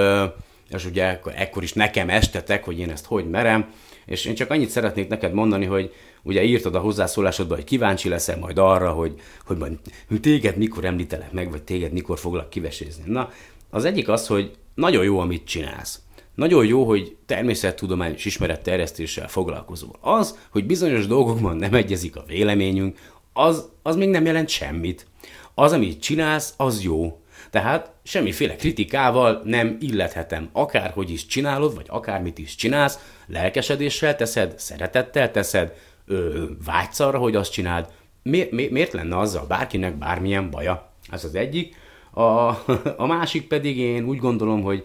és 0.70 0.86
ugye 0.86 1.04
ekkor, 1.04 1.34
ekkor 1.36 1.64
is 1.64 1.74
nekem 1.74 2.10
estetek, 2.10 2.64
hogy 2.64 2.80
én 2.80 2.90
ezt 2.90 3.06
hogy 3.06 3.30
merem, 3.30 3.72
és 4.06 4.26
én 4.26 4.36
csak 4.36 4.50
annyit 4.50 4.70
szeretnék 4.70 5.08
neked 5.08 5.34
mondani, 5.34 5.66
hogy 5.66 5.94
ugye 6.24 6.44
írtad 6.44 6.76
a 6.76 6.80
hozzászólásodban, 6.80 7.58
hogy 7.58 7.66
kíváncsi 7.66 8.10
leszel 8.10 8.38
majd 8.38 8.58
arra, 8.58 8.92
hogy, 8.92 9.14
hogy 9.46 9.58
majd 9.58 9.78
téged 10.22 10.58
mikor 10.58 10.86
említelek 10.86 11.32
meg, 11.32 11.52
vagy 11.52 11.64
téged 11.64 11.92
mikor 11.92 12.20
foglak 12.20 12.50
kivesézni. 12.50 13.04
Na, 13.06 13.32
az 13.70 13.86
egyik 13.86 14.08
az, 14.08 14.28
hogy 14.28 14.52
nagyon 14.74 15.04
jó, 15.04 15.20
amit 15.20 15.48
csinálsz. 15.48 16.02
Nagyon 16.36 16.66
jó, 16.66 16.84
hogy 16.84 17.16
természettudományos 17.26 18.26
ismeretterjesztéssel 18.26 19.28
foglalkozol. 19.28 19.96
Az, 20.02 20.38
hogy 20.50 20.66
bizonyos 20.66 21.08
dolgokban 21.08 21.56
nem 21.56 21.74
egyezik 21.74 22.16
a 22.16 22.24
véleményünk, 22.28 22.98
az, 23.34 23.70
az 23.84 23.96
még 23.96 24.10
nem 24.10 24.26
jelent 24.26 24.50
semmit. 24.50 25.08
Az, 25.54 25.72
amit 25.72 26.02
csinálsz, 26.02 26.54
az 26.58 26.84
jó. 26.84 27.22
Tehát 27.50 27.92
semmiféle 28.04 28.56
kritikával 28.56 29.42
nem 29.44 29.78
illethetem. 29.80 30.50
Akárhogy 30.52 31.10
is 31.10 31.26
csinálod, 31.26 31.76
vagy 31.76 31.86
akármit 31.90 32.38
is 32.38 32.56
csinálsz, 32.56 33.00
lelkesedéssel 33.28 34.16
teszed, 34.16 34.60
szeretettel 34.60 35.32
teszed, 35.32 35.74
ö, 36.06 36.44
vágysz 36.66 37.00
arra, 37.00 37.18
hogy 37.18 37.36
azt 37.36 37.52
csináld. 37.52 37.88
Mi, 38.24 38.48
mi, 38.52 38.68
miért 38.72 38.94
lenne 38.94 39.18
azzal 39.18 39.46
bárkinek 39.46 39.98
bármilyen 39.98 40.50
baja? 40.50 40.92
Ez 41.10 41.24
az 41.24 41.36
egyik. 41.36 41.76
A, 42.12 42.22
a 43.04 43.06
másik 43.06 43.48
pedig 43.48 43.78
én 43.78 44.06
úgy 44.06 44.18
gondolom, 44.18 44.62
hogy, 44.62 44.84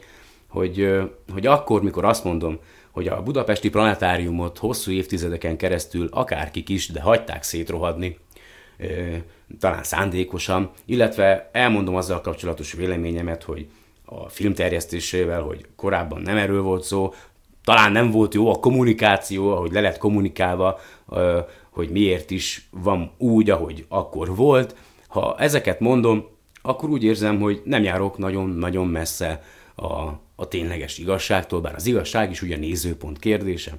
hogy, 0.48 1.00
hogy 1.32 1.46
akkor, 1.46 1.82
mikor 1.82 2.04
azt 2.04 2.24
mondom, 2.24 2.58
hogy 2.90 3.08
a 3.08 3.22
budapesti 3.22 3.70
planetáriumot 3.70 4.58
hosszú 4.58 4.90
évtizedeken 4.90 5.56
keresztül 5.56 6.08
akárkik 6.10 6.68
is, 6.68 6.88
de 6.88 7.00
hagyták 7.00 7.42
szétrohadni, 7.42 8.18
talán 9.58 9.82
szándékosan, 9.82 10.70
illetve 10.84 11.50
elmondom 11.52 11.94
azzal 11.94 12.20
kapcsolatos 12.20 12.72
véleményemet, 12.72 13.42
hogy 13.42 13.66
a 14.04 14.28
filmterjesztésével, 14.28 15.42
hogy 15.42 15.66
korábban 15.76 16.20
nem 16.20 16.36
erről 16.36 16.62
volt 16.62 16.84
szó, 16.84 17.12
talán 17.64 17.92
nem 17.92 18.10
volt 18.10 18.34
jó 18.34 18.50
a 18.50 18.58
kommunikáció, 18.58 19.50
ahogy 19.50 19.72
le 19.72 19.80
lett 19.80 19.98
kommunikálva, 19.98 20.78
hogy 21.70 21.90
miért 21.90 22.30
is 22.30 22.68
van 22.70 23.10
úgy, 23.18 23.50
ahogy 23.50 23.84
akkor 23.88 24.36
volt. 24.36 24.76
Ha 25.08 25.36
ezeket 25.38 25.80
mondom, 25.80 26.26
akkor 26.62 26.88
úgy 26.88 27.04
érzem, 27.04 27.40
hogy 27.40 27.62
nem 27.64 27.82
járok 27.82 28.18
nagyon-nagyon 28.18 28.86
messze 28.86 29.42
a, 29.74 29.92
a 30.36 30.48
tényleges 30.48 30.98
igazságtól, 30.98 31.60
bár 31.60 31.74
az 31.74 31.86
igazság 31.86 32.30
is 32.30 32.42
ugye 32.42 32.56
nézőpont 32.56 33.18
kérdése. 33.18 33.72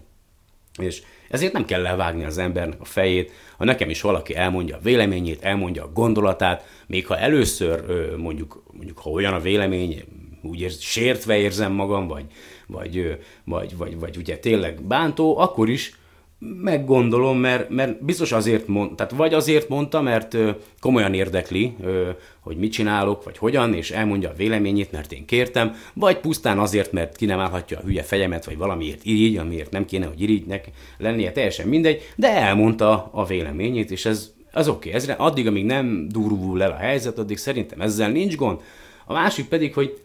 És 0.77 1.01
ezért 1.29 1.53
nem 1.53 1.65
kell 1.65 1.81
levágni 1.81 2.23
az 2.23 2.37
embernek 2.37 2.81
a 2.81 2.85
fejét, 2.85 3.31
ha 3.57 3.65
nekem 3.65 3.89
is 3.89 4.01
valaki 4.01 4.35
elmondja 4.35 4.75
a 4.75 4.83
véleményét, 4.83 5.43
elmondja 5.43 5.83
a 5.83 5.91
gondolatát, 5.93 6.67
még 6.87 7.07
ha 7.07 7.17
először 7.17 7.83
mondjuk, 8.17 8.63
mondjuk 8.71 8.97
ha 8.97 9.09
olyan 9.09 9.33
a 9.33 9.39
vélemény, 9.39 10.03
úgy 10.41 10.61
érz, 10.61 10.79
sértve 10.79 11.37
érzem 11.37 11.71
magam, 11.71 12.07
vagy, 12.07 12.25
vagy, 12.67 13.17
vagy, 13.43 13.77
vagy, 13.77 13.99
vagy 13.99 14.17
ugye 14.17 14.37
tényleg 14.37 14.81
bántó, 14.81 15.37
akkor 15.37 15.69
is 15.69 15.95
meggondolom, 16.61 17.39
mert, 17.39 17.69
mert 17.69 18.03
biztos 18.03 18.31
azért 18.31 18.67
mond, 18.67 18.95
tehát 18.95 19.11
vagy 19.11 19.33
azért 19.33 19.69
mondta, 19.69 20.01
mert 20.01 20.37
komolyan 20.79 21.13
érdekli, 21.13 21.75
hogy 22.39 22.57
mit 22.57 22.71
csinálok, 22.71 23.23
vagy 23.23 23.37
hogyan, 23.37 23.73
és 23.73 23.91
elmondja 23.91 24.29
a 24.29 24.35
véleményét, 24.37 24.91
mert 24.91 25.11
én 25.11 25.25
kértem, 25.25 25.75
vagy 25.93 26.17
pusztán 26.17 26.59
azért, 26.59 26.91
mert 26.91 27.15
ki 27.15 27.25
nem 27.25 27.39
állhatja 27.39 27.77
a 27.77 27.81
hülye 27.81 28.03
fejemet, 28.03 28.45
vagy 28.45 28.57
valamiért 28.57 29.05
irigy, 29.05 29.37
amiért 29.37 29.71
nem 29.71 29.85
kéne, 29.85 30.05
hogy 30.05 30.21
irigynek 30.21 30.69
lennie, 30.97 31.31
teljesen 31.31 31.67
mindegy, 31.67 32.01
de 32.15 32.35
elmondta 32.35 33.09
a 33.11 33.25
véleményét, 33.25 33.91
és 33.91 34.05
ez 34.05 34.33
az 34.51 34.67
oké, 34.67 34.95
okay. 34.95 35.15
addig, 35.17 35.47
amíg 35.47 35.65
nem 35.65 36.07
durvul 36.11 36.63
el 36.63 36.71
a 36.71 36.75
helyzet, 36.75 37.17
addig 37.17 37.37
szerintem 37.37 37.81
ezzel 37.81 38.11
nincs 38.11 38.35
gond. 38.35 38.59
A 39.05 39.13
másik 39.13 39.47
pedig, 39.47 39.73
hogy 39.73 39.97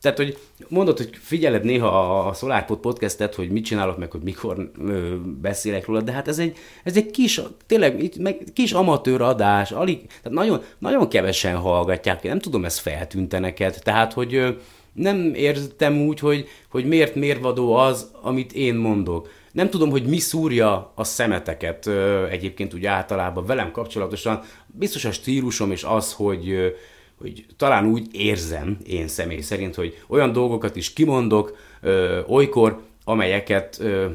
tehát, 0.00 0.16
hogy 0.16 0.38
mondod, 0.68 0.96
hogy 0.96 1.10
figyeled 1.20 1.64
néha 1.64 2.18
a 2.26 2.32
SolarPod 2.32 2.78
podcastet, 2.78 3.34
hogy 3.34 3.50
mit 3.50 3.64
csinálok, 3.64 3.98
meg 3.98 4.10
hogy 4.10 4.22
mikor 4.22 4.70
ö, 4.86 5.14
beszélek 5.40 5.86
róla, 5.86 6.00
de 6.00 6.12
hát 6.12 6.28
ez 6.28 6.38
egy, 6.38 6.56
ez 6.84 6.96
egy 6.96 7.10
kis, 7.10 7.40
tényleg 7.66 8.02
itt 8.02 8.16
meg 8.16 8.44
kis 8.52 8.72
amatőr 8.72 9.20
adás, 9.20 9.70
alig, 9.72 10.06
tehát 10.06 10.38
nagyon, 10.38 10.62
nagyon 10.78 11.08
kevesen 11.08 11.56
hallgatják, 11.56 12.22
nem 12.22 12.38
tudom, 12.38 12.64
ez 12.64 12.78
feltűnte 12.78 13.38
neked, 13.38 13.78
tehát, 13.82 14.12
hogy 14.12 14.34
ö, 14.34 14.50
nem 14.92 15.34
értem 15.34 16.00
úgy, 16.00 16.18
hogy, 16.18 16.48
hogy 16.70 16.84
miért 16.84 17.14
mérvadó 17.14 17.74
az, 17.74 18.10
amit 18.22 18.52
én 18.52 18.74
mondok. 18.74 19.28
Nem 19.52 19.70
tudom, 19.70 19.90
hogy 19.90 20.06
mi 20.06 20.18
szúrja 20.18 20.92
a 20.94 21.04
szemeteket 21.04 21.86
ö, 21.86 22.26
egyébként 22.26 22.74
úgy 22.74 22.86
általában 22.86 23.46
velem 23.46 23.70
kapcsolatosan. 23.70 24.42
Biztos 24.66 25.04
a 25.04 25.12
stílusom 25.12 25.70
és 25.70 25.84
az, 25.84 26.12
hogy 26.12 26.74
hogy 27.18 27.46
talán 27.56 27.86
úgy 27.86 28.08
érzem 28.12 28.78
én 28.86 29.08
személy 29.08 29.40
szerint, 29.40 29.74
hogy 29.74 30.02
olyan 30.08 30.32
dolgokat 30.32 30.76
is 30.76 30.92
kimondok 30.92 31.56
ö, 31.80 32.20
olykor, 32.26 32.82
amelyeket 33.04 33.78
ö, 33.80 34.06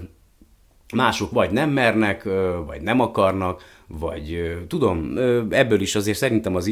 mások 0.94 1.32
vagy 1.32 1.52
nem 1.52 1.70
mernek, 1.70 2.26
ö, 2.26 2.58
vagy 2.66 2.82
nem 2.82 3.00
akarnak, 3.00 3.64
vagy 3.88 4.34
ö, 4.34 4.66
tudom, 4.68 5.16
ö, 5.16 5.42
ebből 5.50 5.82
is 5.82 5.96
azért 5.96 6.18
szerintem 6.18 6.56
az, 6.56 6.72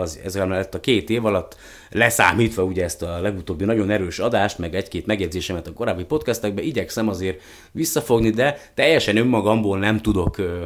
az, 0.00 0.20
ez 0.24 0.36
a 0.36 0.80
két 0.80 1.10
év 1.10 1.24
alatt 1.24 1.56
leszámítva 1.90 2.62
ugye 2.64 2.84
ezt 2.84 3.02
a 3.02 3.20
legutóbbi 3.20 3.64
nagyon 3.64 3.90
erős 3.90 4.18
adást, 4.18 4.58
meg 4.58 4.74
egy-két 4.74 5.06
megjegyzésemet 5.06 5.66
a 5.66 5.72
korábbi 5.72 6.04
podcastekben 6.04 6.64
igyekszem 6.64 7.08
azért 7.08 7.42
visszafogni, 7.72 8.30
de 8.30 8.70
teljesen 8.74 9.16
önmagamból 9.16 9.78
nem 9.78 10.00
tudok 10.00 10.38
ö, 10.38 10.64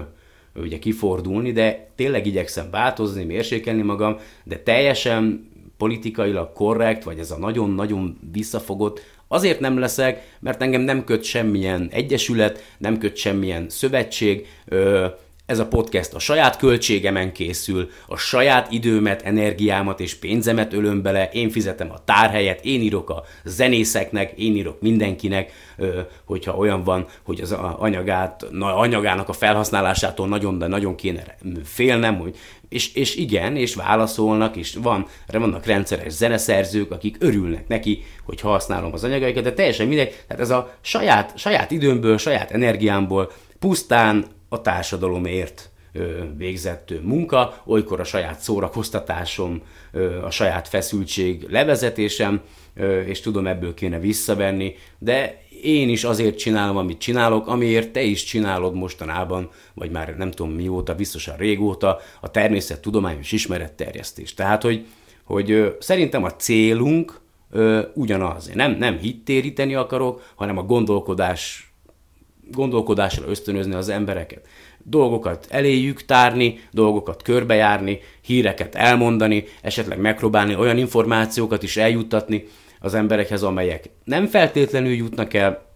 ugye 0.61 0.79
kifordulni, 0.79 1.53
de 1.53 1.91
tényleg 1.95 2.27
igyekszem 2.27 2.71
változni, 2.71 3.25
mérsékelni 3.25 3.83
magam, 3.83 4.17
de 4.45 4.59
teljesen 4.59 5.49
politikailag 5.77 6.53
korrekt, 6.53 7.05
vagy 7.05 7.19
ez 7.19 7.31
a 7.31 7.39
nagyon-nagyon 7.39 8.19
visszafogott, 8.33 9.01
azért 9.29 9.61
nem 9.61 9.79
leszek, 9.79 10.37
mert 10.41 10.63
engem 10.63 10.81
nem 10.81 11.05
köt 11.05 11.23
semmilyen 11.23 11.89
egyesület, 11.93 12.75
nem 12.79 12.99
köt 12.99 13.17
semmilyen 13.17 13.69
szövetség, 13.69 14.47
ez 15.49 15.59
a 15.59 15.67
podcast 15.67 16.15
a 16.15 16.19
saját 16.19 16.57
költségemen 16.57 17.33
készül, 17.33 17.91
a 18.07 18.17
saját 18.17 18.73
időmet, 18.73 19.23
energiámat 19.23 20.01
és 20.01 20.15
pénzemet 20.15 20.73
ölöm 20.73 21.03
bele, 21.03 21.29
én 21.33 21.51
fizetem 21.51 21.91
a 21.91 22.05
tárhelyet, 22.05 22.65
én 22.65 22.81
írok 22.81 23.11
a 23.11 23.25
zenészeknek, 23.45 24.33
én 24.39 24.57
írok 24.57 24.81
mindenkinek, 24.81 25.53
hogyha 26.25 26.57
olyan 26.57 26.85
van, 26.85 27.07
hogy 27.23 27.41
az 27.41 27.53
anyagát, 27.79 28.43
anyagának 28.61 29.29
a 29.29 29.33
felhasználásától 29.33 30.29
nagyon, 30.29 30.59
de 30.59 30.67
nagyon 30.67 30.95
kéne 30.95 31.37
félnem, 31.65 32.19
hogy 32.19 32.37
és, 32.69 32.95
és 32.95 33.17
igen, 33.17 33.57
és 33.57 33.75
válaszolnak, 33.75 34.57
és 34.57 34.77
van, 34.83 35.07
vannak 35.27 35.67
rendszeres 35.67 36.13
zeneszerzők, 36.13 36.91
akik 36.91 37.17
örülnek 37.21 37.69
neki, 37.69 38.05
hogy 38.25 38.41
használom 38.41 38.93
az 38.93 39.05
anyagaikat, 39.05 39.43
de 39.43 39.53
teljesen 39.53 39.87
mindegy, 39.87 40.25
tehát 40.27 40.43
ez 40.43 40.51
a 40.51 40.75
saját, 40.81 41.39
saját 41.39 41.71
időmből, 41.71 42.19
saját 42.19 42.51
energiámból 42.51 43.33
pusztán 43.59 44.37
a 44.49 44.61
társadalomért 44.61 45.71
végzett 46.37 46.93
munka, 47.03 47.63
olykor 47.67 48.01
a 48.01 48.05
saját 48.05 48.41
szórakoztatásom, 48.41 49.63
a 50.25 50.31
saját 50.31 50.69
feszültség 50.69 51.47
levezetésem, 51.49 52.41
és 53.07 53.21
tudom 53.21 53.47
ebből 53.47 53.75
kéne 53.75 53.99
visszavenni, 53.99 54.75
de 54.99 55.43
én 55.63 55.89
is 55.89 56.05
azért 56.05 56.39
csinálom, 56.39 56.77
amit 56.77 56.99
csinálok, 56.99 57.47
amiért 57.47 57.91
te 57.91 58.03
is 58.03 58.25
csinálod 58.25 58.75
mostanában, 58.75 59.51
vagy 59.75 59.91
már 59.91 60.17
nem 60.17 60.31
tudom 60.31 60.53
mióta, 60.53 60.95
biztosan 60.95 61.37
régóta, 61.37 61.99
a 62.21 62.31
természettudományos 62.31 63.33
ismeretterjesztés. 63.33 64.35
Tehát, 64.35 64.63
hogy, 64.63 64.87
hogy 65.25 65.77
szerintem 65.81 66.25
a 66.25 66.31
célunk 66.31 67.21
ugyanaz. 67.95 68.49
Én 68.49 68.57
nem, 68.57 68.73
nem 68.73 68.99
hittéríteni 68.99 69.75
akarok, 69.75 70.33
hanem 70.35 70.59
a 70.59 70.63
gondolkodás 70.63 71.68
gondolkodásra 72.53 73.29
ösztönözni 73.29 73.75
az 73.75 73.89
embereket. 73.89 74.47
Dolgokat 74.83 75.47
eléjük 75.51 76.05
tárni, 76.05 76.61
dolgokat 76.71 77.23
körbejárni, 77.23 78.01
híreket 78.21 78.75
elmondani, 78.75 79.45
esetleg 79.63 79.99
megpróbálni 79.99 80.57
olyan 80.57 80.79
információkat 80.79 81.63
is 81.63 81.77
eljuttatni 81.77 82.45
az 82.81 82.95
emberekhez, 82.95 83.43
amelyek 83.43 83.89
nem 84.05 84.27
feltétlenül 84.27 84.93
jutnak 84.93 85.35
el 85.35 85.67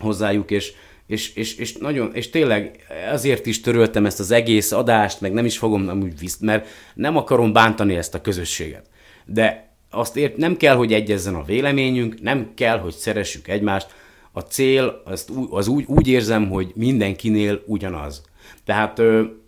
hozzájuk, 0.00 0.50
és, 0.50 0.72
és, 1.06 1.34
és, 1.34 1.56
és, 1.56 1.76
nagyon, 1.76 2.14
és 2.14 2.30
tényleg 2.30 2.86
azért 3.12 3.46
is 3.46 3.60
töröltem 3.60 4.06
ezt 4.06 4.20
az 4.20 4.30
egész 4.30 4.72
adást, 4.72 5.20
meg 5.20 5.32
nem 5.32 5.44
is 5.44 5.58
fogom 5.58 5.88
amúgy 5.88 6.18
visz, 6.18 6.38
mert 6.38 6.68
nem 6.94 7.16
akarom 7.16 7.52
bántani 7.52 7.96
ezt 7.96 8.14
a 8.14 8.20
közösséget. 8.20 8.86
De 9.24 9.68
azt 9.90 10.16
ért, 10.16 10.36
nem 10.36 10.56
kell, 10.56 10.76
hogy 10.76 10.92
egyezzen 10.92 11.34
a 11.34 11.42
véleményünk, 11.42 12.20
nem 12.20 12.50
kell, 12.54 12.78
hogy 12.78 12.94
szeressük 12.94 13.48
egymást, 13.48 13.94
a 14.32 14.40
cél 14.40 15.02
azt, 15.04 15.30
az 15.50 15.68
úgy, 15.68 15.84
úgy 15.86 16.08
érzem, 16.08 16.48
hogy 16.48 16.72
mindenkinél 16.74 17.62
ugyanaz. 17.66 18.22
Tehát, 18.64 19.02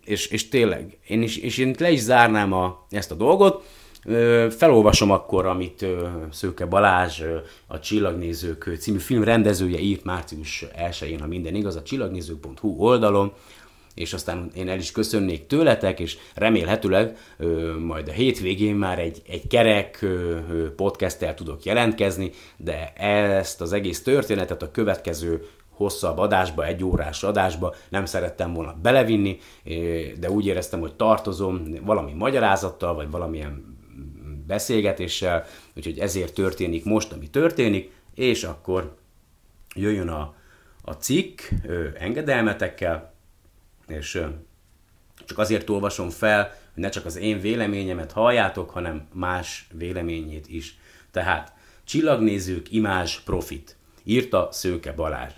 és, 0.04 0.26
és 0.26 0.48
tényleg, 0.48 0.98
én 1.06 1.22
is, 1.22 1.36
és 1.36 1.58
én 1.58 1.74
le 1.78 1.90
is 1.90 2.00
zárnám 2.00 2.52
a, 2.52 2.86
ezt 2.90 3.10
a 3.10 3.14
dolgot, 3.14 3.64
felolvasom 4.50 5.10
akkor, 5.10 5.46
amit 5.46 5.86
Szőke 6.30 6.66
Balázs, 6.66 7.22
a 7.66 7.78
Csillagnézők 7.78 8.76
című 8.78 8.98
film 8.98 9.24
rendezője 9.24 9.78
írt 9.78 10.04
március 10.04 10.64
1-én, 10.76 11.20
ha 11.20 11.26
minden 11.26 11.54
igaz, 11.54 11.76
a 11.76 11.82
csillagnézők.hu 11.82 12.68
oldalon, 12.78 13.32
és 14.00 14.12
aztán 14.12 14.50
én 14.54 14.68
el 14.68 14.78
is 14.78 14.92
köszönnék 14.92 15.46
tőletek, 15.46 16.00
és 16.00 16.18
remélhetőleg 16.34 17.16
ö, 17.36 17.74
majd 17.78 18.08
a 18.08 18.12
hétvégén 18.12 18.74
már 18.74 18.98
egy, 18.98 19.22
egy 19.28 19.46
kerek 19.46 20.06
podcasttel 20.76 21.34
tudok 21.34 21.64
jelentkezni, 21.64 22.30
de 22.56 22.92
ezt 22.92 23.60
az 23.60 23.72
egész 23.72 24.02
történetet 24.02 24.62
a 24.62 24.70
következő 24.70 25.46
hosszabb 25.70 26.18
adásba, 26.18 26.66
egy 26.66 26.84
órás 26.84 27.22
adásba 27.22 27.74
nem 27.88 28.04
szerettem 28.04 28.52
volna 28.52 28.76
belevinni, 28.82 29.38
de 30.20 30.30
úgy 30.30 30.46
éreztem, 30.46 30.80
hogy 30.80 30.94
tartozom 30.94 31.62
valami 31.84 32.12
magyarázattal, 32.12 32.94
vagy 32.94 33.10
valamilyen 33.10 33.78
beszélgetéssel, 34.46 35.44
úgyhogy 35.76 35.98
ezért 35.98 36.34
történik 36.34 36.84
most, 36.84 37.12
ami 37.12 37.30
történik, 37.30 37.90
és 38.14 38.44
akkor 38.44 38.96
jöjjön 39.74 40.08
a, 40.08 40.34
a 40.84 40.92
cikk 40.92 41.40
engedelmetekkel, 41.98 43.09
és 43.90 44.22
csak 45.26 45.38
azért 45.38 45.68
olvasom 45.70 46.10
fel, 46.10 46.42
hogy 46.74 46.82
ne 46.82 46.88
csak 46.88 47.04
az 47.04 47.16
én 47.16 47.40
véleményemet 47.40 48.12
halljátok, 48.12 48.70
hanem 48.70 49.08
más 49.12 49.66
véleményét 49.72 50.48
is. 50.48 50.78
Tehát 51.10 51.52
Csillagnézők, 51.84 52.72
imázs, 52.72 53.18
profit. 53.18 53.76
Írta 54.04 54.48
Szőke 54.52 54.92
Balázs. 54.92 55.32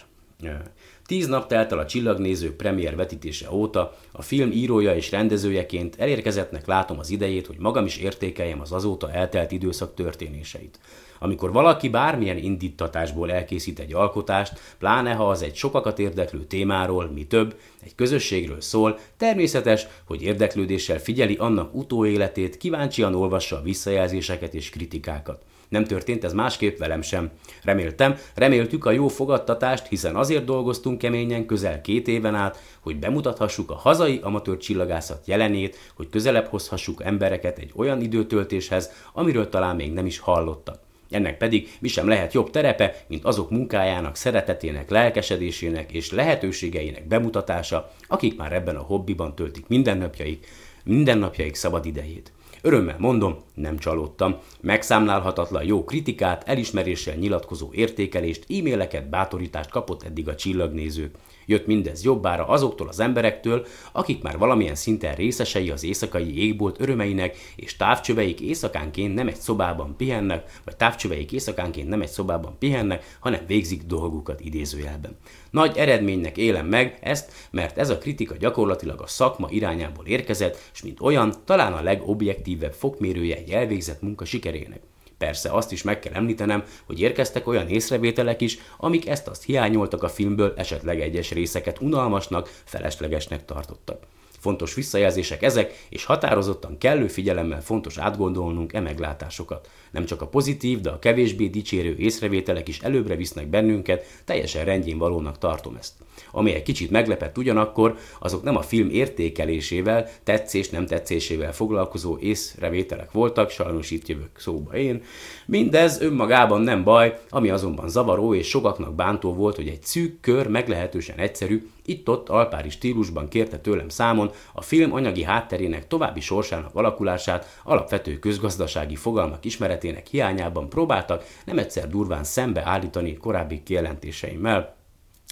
Tíz 1.13 1.27
nap 1.27 1.47
telt 1.47 1.73
el 1.73 1.79
a 1.79 1.87
Csillagnézők 1.87 2.57
premier 2.57 2.97
vetítése 2.97 3.51
óta, 3.51 3.97
a 4.13 4.23
film 4.23 4.51
írója 4.51 4.95
és 4.95 5.11
rendezőjeként 5.11 5.97
elérkezettnek 5.99 6.67
látom 6.67 6.99
az 6.99 7.11
idejét, 7.11 7.47
hogy 7.47 7.57
magam 7.59 7.85
is 7.85 7.97
értékeljem 7.97 8.61
az 8.61 8.73
azóta 8.73 9.13
eltelt 9.13 9.53
időszak 9.53 9.95
történéseit. 9.95 10.79
Amikor 11.19 11.53
valaki 11.53 11.89
bármilyen 11.89 12.37
indítatásból 12.37 13.33
elkészít 13.33 13.79
egy 13.79 13.95
alkotást, 13.95 14.61
pláne 14.79 15.13
ha 15.13 15.29
az 15.29 15.43
egy 15.43 15.55
sokakat 15.55 15.99
érdeklő 15.99 16.45
témáról, 16.45 17.11
mi 17.15 17.27
több, 17.27 17.57
egy 17.83 17.95
közösségről 17.95 18.61
szól, 18.61 18.99
természetes, 19.17 19.87
hogy 20.05 20.23
érdeklődéssel 20.23 20.99
figyeli 20.99 21.35
annak 21.35 21.75
utóéletét, 21.75 22.57
kíváncsian 22.57 23.15
olvassa 23.15 23.57
a 23.57 23.63
visszajelzéseket 23.63 24.55
és 24.55 24.71
kritikákat. 24.71 25.43
Nem 25.73 25.85
történt 25.85 26.25
ez 26.25 26.33
másképp 26.33 26.79
velem 26.79 27.03
sem. 27.03 27.31
Reméltem, 27.63 28.17
reméltük 28.35 28.85
a 28.85 28.91
jó 28.91 29.09
fogadtatást, 29.09 29.87
hiszen 29.87 30.17
azért 30.17 30.45
dolgoztunk 30.45 30.99
keményen 30.99 31.47
közel 31.47 31.81
két 31.81 32.09
éven 32.09 32.35
át, 32.35 32.59
hogy 32.81 32.99
bemutathassuk 32.99 33.71
a 33.71 33.75
hazai 33.75 34.21
amatőr 34.23 34.57
csillagászat 34.57 35.27
jelenét, 35.27 35.77
hogy 35.97 36.09
közelebb 36.09 36.47
hozhassuk 36.47 37.03
embereket 37.05 37.59
egy 37.59 37.73
olyan 37.77 38.01
időtöltéshez, 38.01 38.91
amiről 39.13 39.49
talán 39.49 39.77
még 39.77 39.93
nem 39.93 40.07
is 40.07 40.19
hallottak. 40.19 40.81
Ennek 41.11 41.37
pedig 41.37 41.77
mi 41.81 41.89
sem 41.89 42.09
lehet 42.09 42.33
jobb 42.33 42.51
terepe, 42.51 43.05
mint 43.07 43.25
azok 43.25 43.51
munkájának, 43.51 44.17
szeretetének, 44.17 44.91
lelkesedésének 44.91 45.93
és 45.93 46.11
lehetőségeinek 46.11 47.07
bemutatása, 47.07 47.91
akik 48.09 48.37
már 48.37 48.53
ebben 48.53 48.77
a 48.77 48.83
hobbiban 48.83 49.35
töltik 49.35 49.69
mindennapjaik, 49.69 50.47
mindennapjaik 50.85 51.55
szabad 51.55 51.87
idejét. 51.87 52.33
Örömmel 52.65 52.97
mondom, 52.99 53.37
nem 53.55 53.79
csalódtam. 53.79 54.37
Megszámlálhatatlan 54.61 55.65
jó 55.65 55.85
kritikát, 55.85 56.49
elismeréssel 56.49 57.15
nyilatkozó 57.15 57.69
értékelést, 57.73 58.47
e-maileket, 58.49 59.09
bátorítást 59.09 59.71
kapott 59.71 60.03
eddig 60.03 60.29
a 60.29 60.35
csillagnézők. 60.35 61.15
Jött 61.47 61.67
mindez 61.67 62.05
jobbára 62.05 62.47
azoktól 62.47 62.89
az 62.89 63.01
emberektől, 63.01 63.67
akik 63.93 64.23
már 64.23 64.39
valamilyen 64.39 64.75
szinten 64.75 65.15
részesei 65.15 65.71
az 65.71 65.85
éjszakai 65.85 66.39
égbolt 66.39 66.81
örömeinek, 66.81 67.37
és 67.57 67.77
távcsöveik 67.77 68.41
éjszakánként 68.41 69.15
nem 69.15 69.29
egy 69.29 69.37
szobában 69.37 69.97
pihennek, 69.97 70.61
vagy 70.65 70.77
távcsöveik 70.77 71.33
éjszakánként 71.33 71.89
nem 71.89 72.01
egy 72.01 72.09
szobában 72.09 72.57
pihennek, 72.59 73.17
hanem 73.21 73.41
végzik 73.47 73.83
dolgukat 73.83 74.41
idézőjelben. 74.41 75.17
Nagy 75.51 75.77
eredménynek 75.77 76.37
élem 76.37 76.67
meg 76.67 76.99
ezt, 77.01 77.33
mert 77.51 77.79
ez 77.79 77.91
a 77.91 77.99
kritika 77.99 78.37
gyakorlatilag 78.37 79.01
a 79.01 79.07
szakma 79.07 79.49
irányából 79.51 80.07
érkezett, 80.07 80.71
és 80.73 80.83
mint 80.83 81.01
olyan, 81.01 81.35
talán 81.45 81.73
a 81.73 81.83
legobjektívebb 81.83 82.73
fokmérője 82.73 83.37
egy 83.37 83.51
elvégzett 83.51 84.03
munka 84.03 84.25
sikerének. 84.25 84.81
Persze 85.23 85.51
azt 85.51 85.73
is 85.73 85.83
meg 85.83 85.99
kell 85.99 86.13
említenem, 86.13 86.65
hogy 86.87 87.01
érkeztek 87.01 87.47
olyan 87.47 87.69
észrevételek 87.69 88.41
is, 88.41 88.59
amik 88.77 89.09
ezt-azt 89.09 89.45
hiányoltak 89.45 90.03
a 90.03 90.09
filmből, 90.09 90.55
esetleg 90.57 91.01
egyes 91.01 91.31
részeket 91.31 91.81
unalmasnak, 91.81 92.61
feleslegesnek 92.65 93.45
tartottak. 93.45 94.03
Fontos 94.43 94.75
visszajelzések 94.75 95.43
ezek, 95.43 95.87
és 95.89 96.05
határozottan 96.05 96.79
kellő 96.79 97.07
figyelemmel 97.07 97.63
fontos 97.63 97.99
átgondolnunk 97.99 98.73
e 98.73 98.81
meglátásokat. 98.81 99.69
Nem 99.91 100.05
csak 100.05 100.23
a 100.23 100.27
pozitív, 100.27 100.81
de 100.81 100.91
a 100.91 100.99
kevésbé 100.99 101.47
dicsérő 101.47 101.97
észrevételek 101.99 102.69
is 102.69 102.79
előbbre 102.79 103.17
visznek 103.17 103.47
bennünket, 103.47 104.05
teljesen 104.25 104.65
rendjén 104.65 104.99
valónak 104.99 105.39
tartom 105.39 105.77
ezt. 105.79 105.93
Ami 106.31 106.55
egy 106.55 106.63
kicsit 106.63 106.91
meglepett 106.91 107.39
ugyanakkor, 107.39 107.97
azok 108.19 108.43
nem 108.43 108.57
a 108.57 108.63
film 108.63 108.89
értékelésével, 108.91 110.09
tetszés 110.25 110.71
nem 110.71 110.87
tetszésével 110.87 111.55
foglalkozó 111.55 112.19
észrevételek 112.19 113.13
voltak, 113.13 113.51
sajnos 113.51 113.91
itt 113.91 114.09
jövök 114.09 114.39
szóba 114.39 114.77
én. 114.77 115.03
Mindez 115.47 116.01
önmagában 116.01 116.61
nem 116.61 116.85
baj, 116.85 117.19
ami 117.29 117.51
azonban 117.51 117.89
zavaró 117.89 118.35
és 118.35 118.49
sokaknak 118.49 118.95
bántó 118.95 119.35
volt, 119.35 119.57
hogy 119.57 119.69
egy 119.69 119.83
szűk 119.83 120.21
kör 120.21 120.47
meglehetősen 120.49 121.19
egyszerű, 121.19 121.71
itt-ott 121.85 122.29
alpári 122.29 122.71
stílusban 122.71 123.29
kérte 123.29 123.59
tőlem 123.59 123.89
számon 123.89 124.31
a 124.53 124.63
film 124.63 124.93
anyagi 124.93 125.23
hátterének 125.23 125.87
további 125.87 126.21
sorsának 126.21 126.75
alakulását 126.75 127.61
alapvető 127.65 128.19
közgazdasági 128.19 128.97
fogalmak 128.97 129.45
ismeretének 129.45 130.07
hiányában 130.07 130.69
próbáltak 130.69 131.25
nem 131.45 131.59
egyszer 131.59 131.89
durván 131.89 132.25
szembe 132.25 132.63
állítani 132.65 133.17
korábbi 133.17 133.63
kijelentéseimmel. 133.63 134.77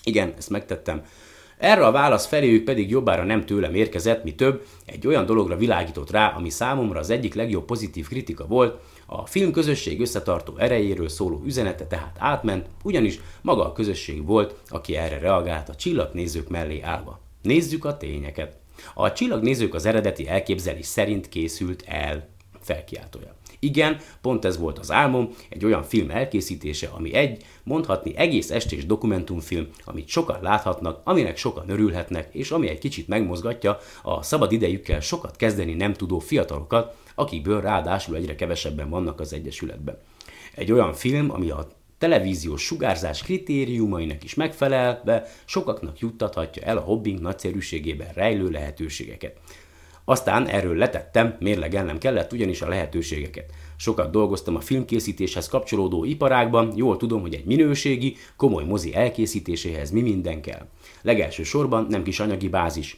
Igen, 0.05 0.35
ezt 0.37 0.51
megtettem. 0.51 1.03
Erre 1.59 1.87
a 1.87 1.91
válasz 1.91 2.27
feléjük 2.27 2.65
pedig 2.65 2.91
jobbára 2.91 3.25
nem 3.25 3.47
tőlem 3.47 3.75
érkezett, 3.75 4.25
mi 4.25 4.35
több, 4.35 4.67
egy 4.87 5.07
olyan 5.07 5.27
dologra 5.27 5.57
világított 5.57 6.11
rá, 6.11 6.29
ami 6.37 6.51
számomra 6.51 6.99
az 6.99 7.11
egyik 7.11 7.35
legjobb 7.35 7.65
pozitív 7.65 8.09
kritika 8.09 8.47
volt, 8.47 8.81
a 9.13 9.27
film 9.27 9.53
közösség 9.53 10.01
összetartó 10.01 10.57
erejéről 10.57 11.09
szóló 11.09 11.43
üzenete 11.45 11.87
tehát 11.87 12.17
átment, 12.19 12.67
ugyanis 12.83 13.21
maga 13.43 13.65
a 13.65 13.73
közösség 13.73 14.27
volt, 14.27 14.55
aki 14.69 14.97
erre 14.97 15.19
reagált 15.19 15.69
a 15.69 15.75
csillagnézők 15.75 16.49
mellé 16.49 16.81
állva. 16.81 17.21
Nézzük 17.43 17.85
a 17.85 17.97
tényeket. 17.97 18.57
A 18.95 19.13
csillagnézők 19.13 19.75
az 19.75 19.87
eredeti 19.87 20.29
elképzelés 20.29 20.87
szerint 20.87 21.29
készült 21.29 21.85
el. 21.87 22.29
Felkiáltója. 22.61 23.35
Igen, 23.59 23.97
pont 24.21 24.45
ez 24.45 24.59
volt 24.59 24.79
az 24.79 24.91
álmom, 24.91 25.35
egy 25.49 25.65
olyan 25.65 25.83
film 25.83 26.11
elkészítése, 26.11 26.89
ami 26.89 27.15
egy, 27.15 27.45
mondhatni 27.63 28.17
egész 28.17 28.51
estés 28.51 28.87
dokumentumfilm, 28.87 29.69
amit 29.85 30.09
sokan 30.09 30.43
láthatnak, 30.43 31.01
aminek 31.05 31.37
sokan 31.37 31.69
örülhetnek, 31.69 32.35
és 32.35 32.51
ami 32.51 32.69
egy 32.69 32.79
kicsit 32.79 33.09
megmozgatja 33.09 33.79
a 34.03 34.23
szabad 34.23 34.53
idejükkel 34.53 35.01
sokat 35.01 35.37
kezdeni 35.37 35.75
nem 35.75 35.93
tudó 35.93 36.19
fiatalokat, 36.19 36.97
akikből 37.21 37.61
ráadásul 37.61 38.17
egyre 38.17 38.35
kevesebben 38.35 38.91
vannak 38.91 39.21
az 39.21 39.33
Egyesületben. 39.33 39.99
Egy 40.55 40.73
olyan 40.73 40.93
film, 40.93 41.31
ami 41.31 41.51
a 41.51 41.69
televíziós 41.99 42.63
sugárzás 42.63 43.23
kritériumainak 43.23 44.25
is 44.25 44.35
megfelelve 44.35 45.27
sokaknak 45.45 45.99
juttathatja 45.99 46.63
el 46.63 46.77
a 46.77 46.81
hobbing 46.81 47.21
nagyszerűségében 47.21 48.09
rejlő 48.15 48.49
lehetőségeket. 48.51 49.37
Aztán 50.05 50.47
erről 50.47 50.77
letettem, 50.77 51.37
mérlegelnem 51.41 51.99
kellett 51.99 52.33
ugyanis 52.33 52.63
a 52.63 52.69
lehetőségeket. 52.69 53.53
Sokat 53.77 54.11
dolgoztam 54.11 54.57
a 54.57 54.61
filmkészítéshez 54.61 55.49
kapcsolódó 55.49 56.05
iparágban, 56.05 56.73
jól 56.77 56.97
tudom, 56.97 57.21
hogy 57.21 57.35
egy 57.35 57.45
minőségi, 57.45 58.17
komoly 58.37 58.65
mozi 58.65 58.95
elkészítéséhez 58.95 59.91
mi 59.91 60.01
minden 60.01 60.41
kell. 60.41 60.67
Legelső 61.03 61.43
sorban 61.43 61.87
nem 61.91 62.03
kis 62.03 62.21
anyagi 62.21 62.49
bázis, 62.49 62.97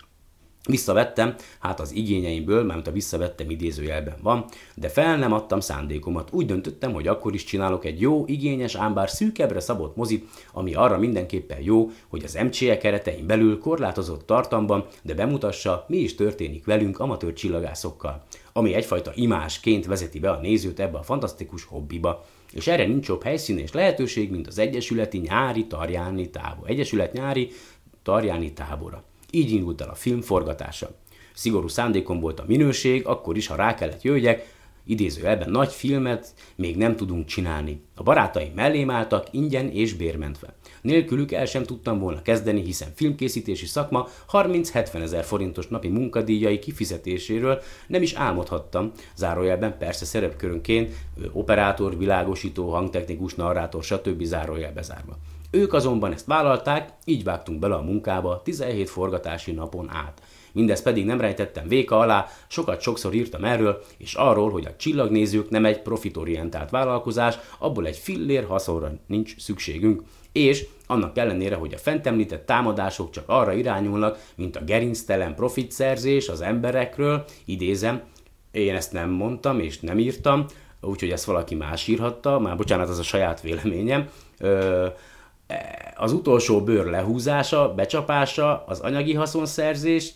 Visszavettem, 0.68 1.34
hát 1.58 1.80
az 1.80 1.92
igényeimből, 1.94 2.64
mert 2.64 2.86
a 2.86 2.92
visszavettem 2.92 3.50
idézőjelben 3.50 4.14
van, 4.22 4.44
de 4.74 4.88
fel 4.88 5.16
nem 5.16 5.32
adtam 5.32 5.60
szándékomat. 5.60 6.28
Úgy 6.32 6.46
döntöttem, 6.46 6.92
hogy 6.92 7.08
akkor 7.08 7.34
is 7.34 7.44
csinálok 7.44 7.84
egy 7.84 8.00
jó, 8.00 8.24
igényes, 8.26 8.74
ám 8.74 8.94
bár 8.94 9.10
szűkebbre 9.10 9.60
szabott 9.60 9.96
mozit, 9.96 10.28
ami 10.52 10.74
arra 10.74 10.98
mindenképpen 10.98 11.60
jó, 11.60 11.90
hogy 12.08 12.24
az 12.24 12.38
MCE 12.44 12.78
keretein 12.78 13.26
belül 13.26 13.58
korlátozott 13.58 14.26
tartamban, 14.26 14.86
de 15.02 15.14
bemutassa, 15.14 15.84
mi 15.88 15.96
is 15.96 16.14
történik 16.14 16.64
velünk 16.64 16.98
amatőr 16.98 17.32
csillagászokkal, 17.32 18.22
ami 18.52 18.74
egyfajta 18.74 19.12
imásként 19.14 19.86
vezeti 19.86 20.18
be 20.18 20.30
a 20.30 20.40
nézőt 20.40 20.80
ebbe 20.80 20.98
a 20.98 21.02
fantasztikus 21.02 21.64
hobbiba. 21.64 22.24
És 22.52 22.66
erre 22.66 22.86
nincs 22.86 23.08
jobb 23.08 23.22
helyszín 23.22 23.58
és 23.58 23.72
lehetőség, 23.72 24.30
mint 24.30 24.46
az 24.46 24.58
Egyesületi 24.58 25.18
Nyári 25.18 25.66
Tarjáni 25.66 26.30
Tábor. 26.30 26.70
Egyesület 26.70 27.12
Nyári 27.12 27.50
Tarjáni 28.02 28.52
Tábora. 28.52 29.04
Így 29.34 29.50
indult 29.50 29.80
el 29.80 29.88
a 29.88 29.94
film 29.94 30.20
forgatása. 30.20 30.90
Szigorú 31.34 31.68
szándékom 31.68 32.20
volt 32.20 32.40
a 32.40 32.44
minőség, 32.46 33.06
akkor 33.06 33.36
is, 33.36 33.46
ha 33.46 33.54
rá 33.54 33.74
kellett 33.74 34.02
jöjjek, 34.02 34.54
idézőjelben 34.84 35.50
nagy 35.50 35.72
filmet 35.72 36.34
még 36.56 36.76
nem 36.76 36.96
tudunk 36.96 37.26
csinálni. 37.26 37.82
A 37.94 38.02
barátaim 38.02 38.52
mellém 38.54 38.90
álltak 38.90 39.26
ingyen 39.30 39.68
és 39.68 39.94
bérmentve. 39.94 40.54
Nélkülük 40.80 41.32
el 41.32 41.46
sem 41.46 41.62
tudtam 41.62 41.98
volna 41.98 42.22
kezdeni, 42.22 42.62
hiszen 42.62 42.88
filmkészítési 42.94 43.66
szakma 43.66 44.08
30-70 44.32 45.02
ezer 45.02 45.24
forintos 45.24 45.66
napi 45.66 45.88
munkadíjai 45.88 46.58
kifizetéséről 46.58 47.62
nem 47.86 48.02
is 48.02 48.12
álmodhattam, 48.12 48.92
zárójelben 49.14 49.78
persze 49.78 50.04
szerepkörönként 50.04 50.94
operátor, 51.32 51.98
világosító, 51.98 52.70
hangtechnikus, 52.70 53.34
narrátor, 53.34 53.84
stb. 53.84 54.22
zárójelbe 54.22 54.82
zárva. 54.82 55.18
Ők 55.54 55.72
azonban 55.72 56.12
ezt 56.12 56.26
vállalták, 56.26 56.92
így 57.04 57.24
vágtunk 57.24 57.58
bele 57.58 57.74
a 57.74 57.82
munkába 57.82 58.42
17 58.44 58.90
forgatási 58.90 59.52
napon 59.52 59.90
át. 59.90 60.22
Mindez 60.52 60.82
pedig 60.82 61.04
nem 61.04 61.20
rejtettem 61.20 61.68
véka 61.68 61.98
alá, 61.98 62.26
sokat 62.46 62.80
sokszor 62.80 63.14
írtam 63.14 63.44
erről, 63.44 63.82
és 63.96 64.14
arról, 64.14 64.50
hogy 64.50 64.66
a 64.66 64.76
csillagnézők 64.76 65.50
nem 65.50 65.64
egy 65.64 65.82
profitorientált 65.82 66.70
vállalkozás, 66.70 67.38
abból 67.58 67.86
egy 67.86 67.96
fillér 67.96 68.44
haszonra 68.44 68.92
nincs 69.06 69.38
szükségünk, 69.38 70.02
és 70.32 70.66
annak 70.86 71.18
ellenére, 71.18 71.54
hogy 71.54 71.74
a 71.74 71.78
fent 71.78 72.06
említett 72.06 72.46
támadások 72.46 73.10
csak 73.10 73.24
arra 73.26 73.52
irányulnak, 73.52 74.18
mint 74.34 74.56
a 74.56 74.64
gerinctelen 74.64 75.34
profitszerzés 75.34 76.28
az 76.28 76.40
emberekről, 76.40 77.24
idézem, 77.44 78.02
én 78.50 78.74
ezt 78.74 78.92
nem 78.92 79.10
mondtam 79.10 79.60
és 79.60 79.80
nem 79.80 79.98
írtam, 79.98 80.46
úgyhogy 80.80 81.10
ezt 81.10 81.24
valaki 81.24 81.54
más 81.54 81.86
írhatta, 81.86 82.38
már 82.38 82.56
bocsánat, 82.56 82.88
az 82.88 82.98
a 82.98 83.02
saját 83.02 83.40
véleményem, 83.40 84.08
ö, 84.38 84.86
az 85.94 86.12
utolsó 86.12 86.64
bőr 86.64 86.86
lehúzása, 86.86 87.74
becsapása, 87.74 88.64
az 88.66 88.80
anyagi 88.80 89.14
haszonszerzés, 89.14 90.12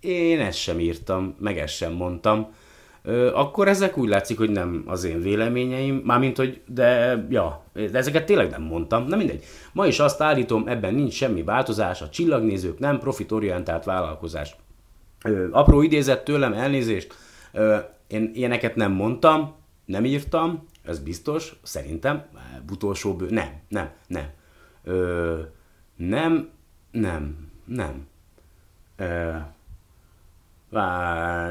én 0.00 0.40
ezt 0.40 0.58
sem 0.58 0.80
írtam, 0.80 1.36
meg 1.38 1.58
ezt 1.58 1.74
sem 1.74 1.92
mondtam. 1.92 2.54
Akkor 3.32 3.68
ezek 3.68 3.98
úgy 3.98 4.08
látszik, 4.08 4.38
hogy 4.38 4.50
nem 4.50 4.82
az 4.86 5.04
én 5.04 5.20
véleményeim, 5.20 6.02
mármint, 6.04 6.36
hogy 6.36 6.60
de, 6.66 7.26
ja, 7.30 7.64
de 7.72 7.98
ezeket 7.98 8.26
tényleg 8.26 8.50
nem 8.50 8.62
mondtam, 8.62 9.06
na 9.06 9.16
mindegy. 9.16 9.44
Ma 9.72 9.86
is 9.86 9.98
azt 9.98 10.20
állítom, 10.20 10.68
ebben 10.68 10.94
nincs 10.94 11.12
semmi 11.12 11.42
változás, 11.42 12.02
a 12.02 12.08
csillagnézők 12.08 12.78
nem 12.78 12.98
profitorientált 12.98 13.84
vállalkozás. 13.84 14.56
Apró 15.50 15.82
idézet 15.82 16.24
tőlem, 16.24 16.52
elnézést, 16.52 17.14
én 18.06 18.30
ilyeneket 18.34 18.76
nem 18.76 18.92
mondtam, 18.92 19.54
nem 19.84 20.04
írtam, 20.04 20.66
ez 20.88 20.98
biztos, 20.98 21.56
szerintem, 21.62 22.24
utolsó 22.70 23.22
nem, 23.28 23.60
nem, 23.68 23.90
nem. 24.06 24.26
Ö, 24.84 25.38
nem, 25.96 26.50
nem, 26.90 27.50
nem. 27.64 28.06
Ö, 28.96 29.30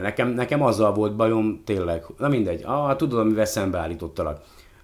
nekem, 0.02 0.30
nekem 0.30 0.62
azzal 0.62 0.93
volt 0.93 1.15
bajom, 1.15 1.62
tényleg, 1.65 2.06
na 2.17 2.28
mindegy, 2.28 2.63
ah, 2.63 2.95
tudod, 2.95 3.19
amivel 3.19 3.45
szembeállítottalak. 3.45 4.41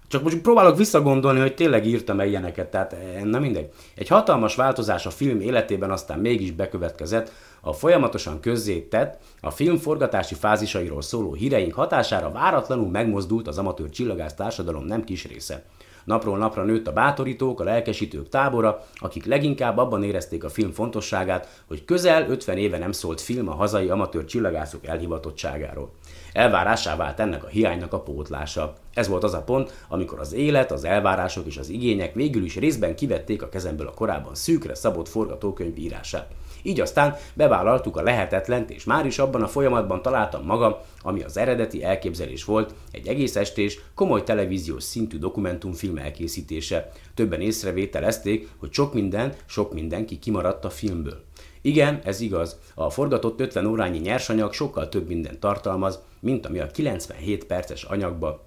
Csak 0.08 0.22
most 0.22 0.38
próbálok 0.38 0.76
visszagondolni, 0.76 1.40
hogy 1.40 1.54
tényleg 1.54 1.86
írtam-e 1.86 2.26
ilyeneket, 2.26 2.70
tehát 2.70 2.92
eh, 2.92 3.22
nem 3.22 3.40
mindegy. 3.40 3.70
Egy 3.94 4.08
hatalmas 4.08 4.54
változás 4.54 5.06
a 5.06 5.10
film 5.10 5.40
életében 5.40 5.90
aztán 5.90 6.18
mégis 6.18 6.50
bekövetkezett, 6.50 7.32
a 7.64 7.72
folyamatosan 7.72 8.40
közzétett, 8.40 9.18
a 9.40 9.50
film 9.50 9.76
forgatási 9.76 10.34
fázisairól 10.34 11.02
szóló 11.02 11.32
híreink 11.32 11.74
hatására 11.74 12.30
váratlanul 12.30 12.90
megmozdult 12.90 13.48
az 13.48 13.58
amatőr 13.58 13.90
csillagász 13.90 14.34
társadalom 14.34 14.84
nem 14.84 15.04
kis 15.04 15.24
része. 15.24 15.64
Napról 16.04 16.38
napra 16.38 16.64
nőtt 16.64 16.86
a 16.86 16.92
bátorítók, 16.92 17.60
a 17.60 17.64
lelkesítők 17.64 18.28
tábora, 18.28 18.84
akik 18.94 19.24
leginkább 19.24 19.78
abban 19.78 20.02
érezték 20.02 20.44
a 20.44 20.48
film 20.48 20.70
fontosságát, 20.70 21.62
hogy 21.68 21.84
közel 21.84 22.28
50 22.28 22.56
éve 22.56 22.78
nem 22.78 22.92
szólt 22.92 23.20
film 23.20 23.48
a 23.48 23.54
hazai 23.54 23.88
amatőr 23.88 24.24
csillagászok 24.24 24.86
elhivatottságáról. 24.86 25.90
Elvárásá 26.32 26.96
vált 26.96 27.20
ennek 27.20 27.44
a 27.44 27.48
hiánynak 27.48 27.92
a 27.92 28.00
pótlása. 28.00 28.74
Ez 28.94 29.08
volt 29.08 29.24
az 29.24 29.34
a 29.34 29.42
pont, 29.42 29.84
amikor 29.88 30.20
az 30.20 30.32
élet, 30.32 30.72
az 30.72 30.84
elvárások 30.84 31.46
és 31.46 31.56
az 31.56 31.68
igények 31.68 32.14
végül 32.14 32.44
is 32.44 32.56
részben 32.56 32.96
kivették 32.96 33.42
a 33.42 33.48
kezemből 33.48 33.86
a 33.86 33.94
korábban 33.94 34.34
szűkre 34.34 34.74
szabott 34.74 35.08
forgatókönyv 35.08 35.78
írását. 35.78 36.26
Így 36.66 36.80
aztán 36.80 37.16
bevállaltuk 37.34 37.96
a 37.96 38.02
lehetetlent, 38.02 38.70
és 38.70 38.84
már 38.84 39.06
is 39.06 39.18
abban 39.18 39.42
a 39.42 39.48
folyamatban 39.48 40.02
találtam 40.02 40.44
magam, 40.44 40.74
ami 41.02 41.22
az 41.22 41.36
eredeti 41.36 41.84
elképzelés 41.84 42.44
volt, 42.44 42.74
egy 42.90 43.06
egész 43.06 43.36
estés, 43.36 43.80
komoly 43.94 44.22
televíziós 44.22 44.82
szintű 44.82 45.18
dokumentumfilm 45.18 45.96
elkészítése. 45.96 46.90
Többen 47.14 47.40
észrevételezték, 47.40 48.48
hogy 48.56 48.72
sok 48.72 48.94
minden, 48.94 49.34
sok 49.46 49.72
mindenki 49.72 50.18
kimaradt 50.18 50.64
a 50.64 50.70
filmből. 50.70 51.22
Igen, 51.60 52.00
ez 52.04 52.20
igaz. 52.20 52.56
A 52.74 52.90
forgatott 52.90 53.40
50 53.40 53.66
órányi 53.66 53.98
nyersanyag 53.98 54.52
sokkal 54.52 54.88
több 54.88 55.08
mindent 55.08 55.38
tartalmaz, 55.38 55.98
mint 56.20 56.46
ami 56.46 56.58
a 56.58 56.66
97 56.66 57.44
perces 57.44 57.82
anyagba 57.82 58.46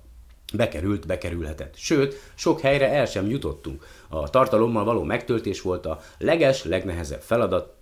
bekerült, 0.54 1.08
bekerülhetett. 1.08 1.76
Sőt, 1.76 2.16
sok 2.36 2.60
helyre 2.60 2.90
el 2.90 3.06
sem 3.06 3.30
jutottunk. 3.30 3.86
A 4.08 4.30
tartalommal 4.30 4.84
való 4.84 5.04
megtöltés 5.04 5.62
volt 5.62 5.86
a 5.86 6.00
leges, 6.18 6.64
legnehezebb 6.64 7.22
feladat, 7.22 7.77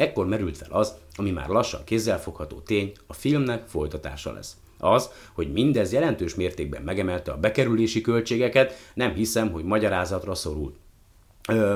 Ekkor 0.00 0.26
merült 0.26 0.56
fel 0.56 0.70
az, 0.70 0.94
ami 1.14 1.30
már 1.30 1.48
lassan 1.48 1.84
kézzelfogható 1.84 2.60
tény, 2.60 2.92
a 3.06 3.12
filmnek 3.12 3.66
folytatása 3.66 4.32
lesz. 4.32 4.56
Az, 4.78 5.10
hogy 5.32 5.52
mindez 5.52 5.92
jelentős 5.92 6.34
mértékben 6.34 6.82
megemelte 6.82 7.32
a 7.32 7.36
bekerülési 7.36 8.00
költségeket, 8.00 8.72
nem 8.94 9.14
hiszem, 9.14 9.50
hogy 9.50 9.64
magyarázatra 9.64 10.34
szorult. 10.34 10.74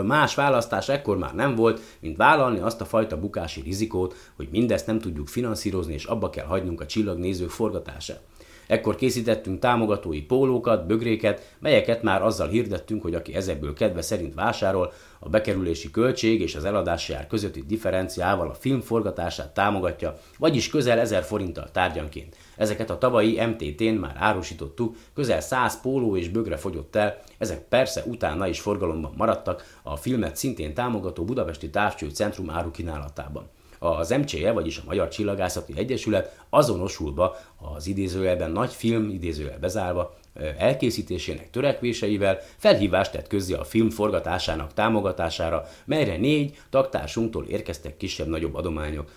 Más 0.02 0.34
választás 0.34 0.88
ekkor 0.88 1.18
már 1.18 1.34
nem 1.34 1.54
volt, 1.54 1.80
mint 2.00 2.16
vállalni 2.16 2.58
azt 2.58 2.80
a 2.80 2.84
fajta 2.84 3.20
bukási 3.20 3.60
rizikót, 3.60 4.14
hogy 4.36 4.48
mindezt 4.50 4.86
nem 4.86 4.98
tudjuk 4.98 5.28
finanszírozni, 5.28 5.92
és 5.92 6.04
abba 6.04 6.30
kell 6.30 6.46
hagynunk 6.46 6.80
a 6.80 6.86
csillagnézők 6.86 7.50
forgatását. 7.50 8.20
Ekkor 8.66 8.94
készítettünk 8.94 9.58
támogatói 9.58 10.22
pólókat, 10.22 10.86
bögréket, 10.86 11.54
melyeket 11.58 12.02
már 12.02 12.22
azzal 12.22 12.48
hirdettünk, 12.48 13.02
hogy 13.02 13.14
aki 13.14 13.34
ezekből 13.34 13.74
kedve 13.74 14.02
szerint 14.02 14.34
vásárol, 14.34 14.92
a 15.24 15.28
bekerülési 15.28 15.90
költség 15.90 16.40
és 16.40 16.54
az 16.54 16.64
eladási 16.64 17.12
ár 17.12 17.26
közötti 17.26 17.64
differenciával 17.66 18.48
a 18.48 18.54
film 18.54 18.80
forgatását 18.80 19.54
támogatja, 19.54 20.18
vagyis 20.38 20.68
közel 20.68 20.98
1000 20.98 21.22
forinttal 21.22 21.70
tárgyanként. 21.72 22.36
Ezeket 22.56 22.90
a 22.90 22.98
tavalyi 22.98 23.44
MTT-n 23.44 23.94
már 23.94 24.16
árusítottuk, 24.18 24.96
közel 25.14 25.40
100 25.40 25.80
póló 25.80 26.16
és 26.16 26.28
bögre 26.28 26.56
fogyott 26.56 26.96
el, 26.96 27.18
ezek 27.38 27.68
persze 27.68 28.02
utána 28.06 28.46
is 28.46 28.60
forgalomban 28.60 29.12
maradtak 29.16 29.78
a 29.82 29.96
filmet 29.96 30.36
szintén 30.36 30.74
támogató 30.74 31.24
Budapesti 31.24 31.70
Távcső 31.70 32.08
Centrum 32.08 32.50
árukínálatában 32.50 33.48
az 33.84 34.10
MCE, 34.10 34.52
vagyis 34.52 34.78
a 34.78 34.82
Magyar 34.86 35.08
Csillagászati 35.08 35.72
Egyesület 35.76 36.40
azonosulva 36.50 37.36
az 37.74 37.86
idézőjelben 37.86 38.50
nagy 38.50 38.72
film, 38.72 39.08
idézőjel 39.08 39.58
bezárva, 39.58 40.14
elkészítésének 40.58 41.50
törekvéseivel 41.50 42.38
felhívást 42.56 43.12
tett 43.12 43.26
közzé 43.26 43.52
a 43.52 43.64
film 43.64 43.90
forgatásának 43.90 44.74
támogatására, 44.74 45.64
melyre 45.84 46.16
négy 46.16 46.58
taktársunktól 46.70 47.44
érkeztek 47.44 47.96
kisebb-nagyobb 47.96 48.54
adományok. 48.54 49.10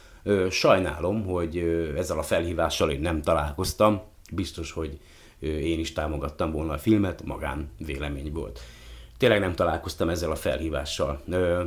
Sajnálom, 0.49 1.25
hogy 1.25 1.57
ezzel 1.97 2.17
a 2.17 2.23
felhívással 2.23 2.91
én 2.91 2.99
nem 2.99 3.21
találkoztam, 3.21 4.01
biztos, 4.31 4.71
hogy 4.71 4.99
én 5.39 5.79
is 5.79 5.93
támogattam 5.93 6.51
volna 6.51 6.73
a 6.73 6.77
filmet, 6.77 7.23
magán 7.25 7.71
vélemény 7.85 8.31
volt 8.31 8.59
tényleg 9.17 9.39
nem 9.39 9.55
találkoztam 9.55 10.09
ezzel 10.09 10.31
a 10.31 10.35
felhívással. 10.35 11.21
Ö, 11.29 11.63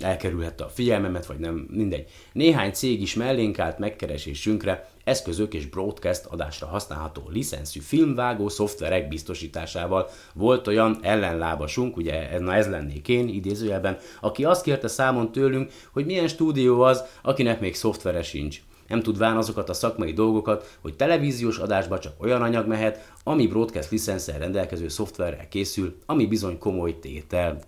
elkerülhette 0.00 0.64
a 0.64 0.68
figyelmemet, 0.68 1.26
vagy 1.26 1.38
nem, 1.38 1.66
mindegy. 1.70 2.06
Néhány 2.32 2.72
cég 2.72 3.02
is 3.02 3.14
mellénk 3.14 3.58
állt 3.58 3.78
megkeresésünkre, 3.78 4.88
eszközök 5.04 5.54
és 5.54 5.66
broadcast 5.66 6.24
adásra 6.24 6.66
használható 6.66 7.28
licenszű 7.32 7.80
filmvágó 7.80 8.48
szoftverek 8.48 9.08
biztosításával. 9.08 10.08
Volt 10.34 10.66
olyan 10.66 10.98
ellenlábasunk, 11.02 11.96
ugye 11.96 12.38
na 12.38 12.54
ez 12.54 12.68
lennék 12.68 13.08
én 13.08 13.28
idézőjelben, 13.28 13.98
aki 14.20 14.44
azt 14.44 14.62
kérte 14.62 14.88
számon 14.88 15.32
tőlünk, 15.32 15.72
hogy 15.92 16.06
milyen 16.06 16.28
stúdió 16.28 16.80
az, 16.80 17.04
akinek 17.22 17.60
még 17.60 17.74
szoftvere 17.74 18.22
sincs. 18.22 18.60
Nem 18.88 19.02
tudván 19.02 19.36
azokat 19.36 19.68
a 19.68 19.74
szakmai 19.74 20.12
dolgokat, 20.12 20.78
hogy 20.80 20.94
televíziós 20.96 21.58
adásba 21.58 21.98
csak 21.98 22.22
olyan 22.22 22.42
anyag 22.42 22.66
mehet, 22.66 23.12
ami 23.24 23.46
broadcast 23.46 23.90
licenszer 23.90 24.38
rendelkező 24.38 24.88
szoftverrel 24.88 25.48
készül, 25.48 25.96
ami 26.06 26.26
bizony 26.26 26.58
komoly 26.58 26.98
tétel. 26.98 27.60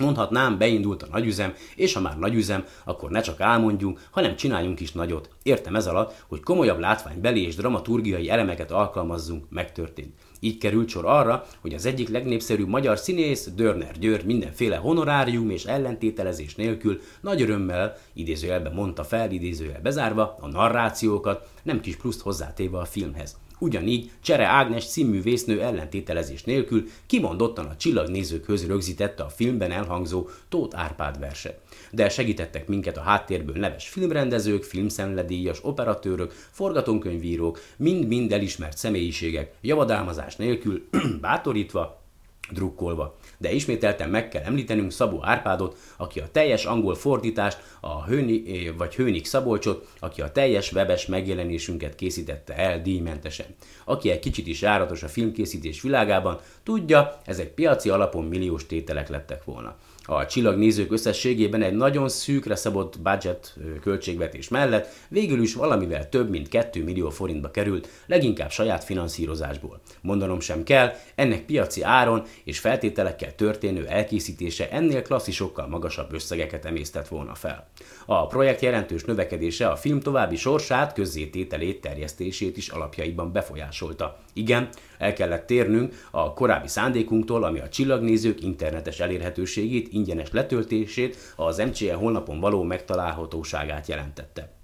Mondhatnám, 0.00 0.58
beindult 0.58 1.02
a 1.02 1.06
nagyüzem, 1.10 1.54
és 1.76 1.92
ha 1.92 2.00
már 2.00 2.18
nagyüzem, 2.18 2.64
akkor 2.84 3.10
ne 3.10 3.20
csak 3.20 3.40
álmondjunk, 3.40 4.08
hanem 4.10 4.36
csináljunk 4.36 4.80
is 4.80 4.92
nagyot. 4.92 5.28
Értem 5.42 5.76
ez 5.76 5.86
alatt, 5.86 6.24
hogy 6.28 6.42
komolyabb 6.42 6.78
látványbeli 6.78 7.46
és 7.46 7.54
dramaturgiai 7.54 8.30
elemeket 8.30 8.70
alkalmazzunk, 8.70 9.44
megtörtént. 9.50 10.14
Így 10.44 10.58
került 10.58 10.88
sor 10.88 11.04
arra, 11.06 11.46
hogy 11.60 11.74
az 11.74 11.86
egyik 11.86 12.08
legnépszerűbb 12.08 12.68
magyar 12.68 12.98
színész, 12.98 13.48
Dörner 13.56 13.98
György 13.98 14.24
mindenféle 14.24 14.76
honorárium 14.76 15.50
és 15.50 15.64
ellentételezés 15.64 16.54
nélkül 16.54 17.00
nagy 17.20 17.42
örömmel, 17.42 17.96
idézőjelben 18.12 18.72
mondta 18.72 19.04
fel, 19.04 19.30
idézőjel 19.30 19.80
bezárva, 19.80 20.36
a 20.40 20.48
narrációkat, 20.48 21.48
nem 21.62 21.80
kis 21.80 21.96
pluszt 21.96 22.20
hozzátéve 22.20 22.78
a 22.78 22.84
filmhez. 22.84 23.36
Ugyanígy 23.58 24.10
Csere 24.20 24.46
Ágnes 24.46 24.84
színművésznő 24.84 25.62
ellentételezés 25.62 26.44
nélkül 26.44 26.84
kimondottan 27.06 27.66
a 27.66 27.76
csillagnézőkhöz 27.76 28.66
rögzítette 28.66 29.22
a 29.22 29.28
filmben 29.28 29.70
elhangzó 29.70 30.28
Tóth 30.48 30.78
Árpád 30.78 31.18
verset. 31.18 31.60
De 31.94 32.08
segítettek 32.08 32.66
minket 32.66 32.96
a 32.96 33.00
háttérből 33.00 33.56
neves 33.56 33.88
filmrendezők, 33.88 34.62
filmszenledíjas, 34.62 35.64
operatőrök, 35.64 36.32
forgatókönyvírók, 36.50 37.60
mind-mind 37.76 38.32
elismert 38.32 38.76
személyiségek, 38.76 39.52
javadalmazás 39.60 40.36
nélkül, 40.36 40.88
bátorítva, 41.20 42.02
drukkolva. 42.50 43.16
De 43.38 43.52
ismételten 43.52 44.10
meg 44.10 44.28
kell 44.28 44.42
említenünk 44.42 44.92
Szabó 44.92 45.24
Árpádot, 45.24 45.76
aki 45.96 46.20
a 46.20 46.28
teljes 46.32 46.64
angol 46.64 46.94
fordítást, 46.94 47.58
a 47.80 48.04
Hőni, 48.04 48.42
eh, 48.46 48.74
vagy 48.76 48.94
Hőnik 48.94 49.24
Szabolcsot, 49.24 49.88
aki 50.00 50.20
a 50.20 50.32
teljes 50.32 50.72
webes 50.72 51.06
megjelenésünket 51.06 51.94
készítette 51.94 52.56
el 52.56 52.82
díjmentesen. 52.82 53.46
Aki 53.84 54.10
egy 54.10 54.18
kicsit 54.18 54.46
is 54.46 54.60
járatos 54.60 55.02
a 55.02 55.08
filmkészítés 55.08 55.80
világában, 55.80 56.38
tudja, 56.62 57.20
ezek 57.24 57.48
piaci 57.48 57.88
alapon 57.88 58.24
milliós 58.24 58.66
tételek 58.66 59.08
lettek 59.08 59.44
volna 59.44 59.76
a 60.04 60.26
csillagnézők 60.26 60.92
összességében 60.92 61.62
egy 61.62 61.74
nagyon 61.74 62.08
szűkre 62.08 62.54
szabott 62.54 63.00
budget 63.00 63.56
költségvetés 63.80 64.48
mellett 64.48 64.88
végül 65.08 65.42
is 65.42 65.54
valamivel 65.54 66.08
több 66.08 66.30
mint 66.30 66.48
2 66.48 66.84
millió 66.84 67.10
forintba 67.10 67.50
került, 67.50 67.88
leginkább 68.06 68.50
saját 68.50 68.84
finanszírozásból. 68.84 69.80
Mondanom 70.00 70.40
sem 70.40 70.62
kell, 70.62 70.92
ennek 71.14 71.44
piaci 71.44 71.82
áron 71.82 72.22
és 72.44 72.58
feltételekkel 72.58 73.34
történő 73.34 73.86
elkészítése 73.86 74.70
ennél 74.70 75.02
klasszisokkal 75.02 75.66
magasabb 75.66 76.12
összegeket 76.12 76.64
emésztett 76.64 77.08
volna 77.08 77.34
fel. 77.34 77.68
A 78.06 78.26
projekt 78.26 78.60
jelentős 78.60 79.04
növekedése 79.04 79.68
a 79.68 79.76
film 79.76 80.00
további 80.00 80.36
sorsát, 80.36 80.92
közzétételét, 80.92 81.80
terjesztését 81.80 82.56
is 82.56 82.68
alapjaiban 82.68 83.32
befolyásolta. 83.32 84.18
Igen, 84.32 84.68
el 84.98 85.12
kellett 85.12 85.46
térnünk 85.46 86.08
a 86.10 86.32
korábbi 86.32 86.68
szándékunktól, 86.68 87.44
ami 87.44 87.60
a 87.60 87.68
csillagnézők 87.68 88.42
internetes 88.42 89.00
elérhetőségét, 89.00 89.92
ingyenes 89.92 90.30
letöltését, 90.30 91.16
az 91.36 91.58
MCE 91.58 91.94
honlapon 91.94 92.40
való 92.40 92.62
megtalálhatóságát 92.62 93.86
jelentette. 93.86 94.61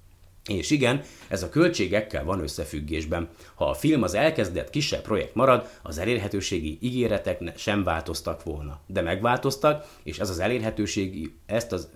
És 0.49 0.71
igen, 0.71 1.03
ez 1.29 1.43
a 1.43 1.49
költségekkel 1.49 2.25
van 2.25 2.43
összefüggésben. 2.43 3.29
Ha 3.55 3.69
a 3.69 3.75
film 3.75 4.03
az 4.03 4.15
elkezdett 4.15 4.71
kisebb 4.71 5.03
projekt 5.03 5.35
marad, 5.35 5.69
az 5.83 5.99
elérhetőségi 5.99 6.79
ígéretek 6.81 7.53
sem 7.57 7.85
változtak 7.85 8.43
volna. 8.43 8.81
De 8.87 9.01
megváltoztak, 9.03 9.87
és 10.03 10.19
ez 10.19 10.31
az 10.31 10.39
elérhetőségi, 10.39 11.35
ezt 11.47 11.73
az, 11.73 11.89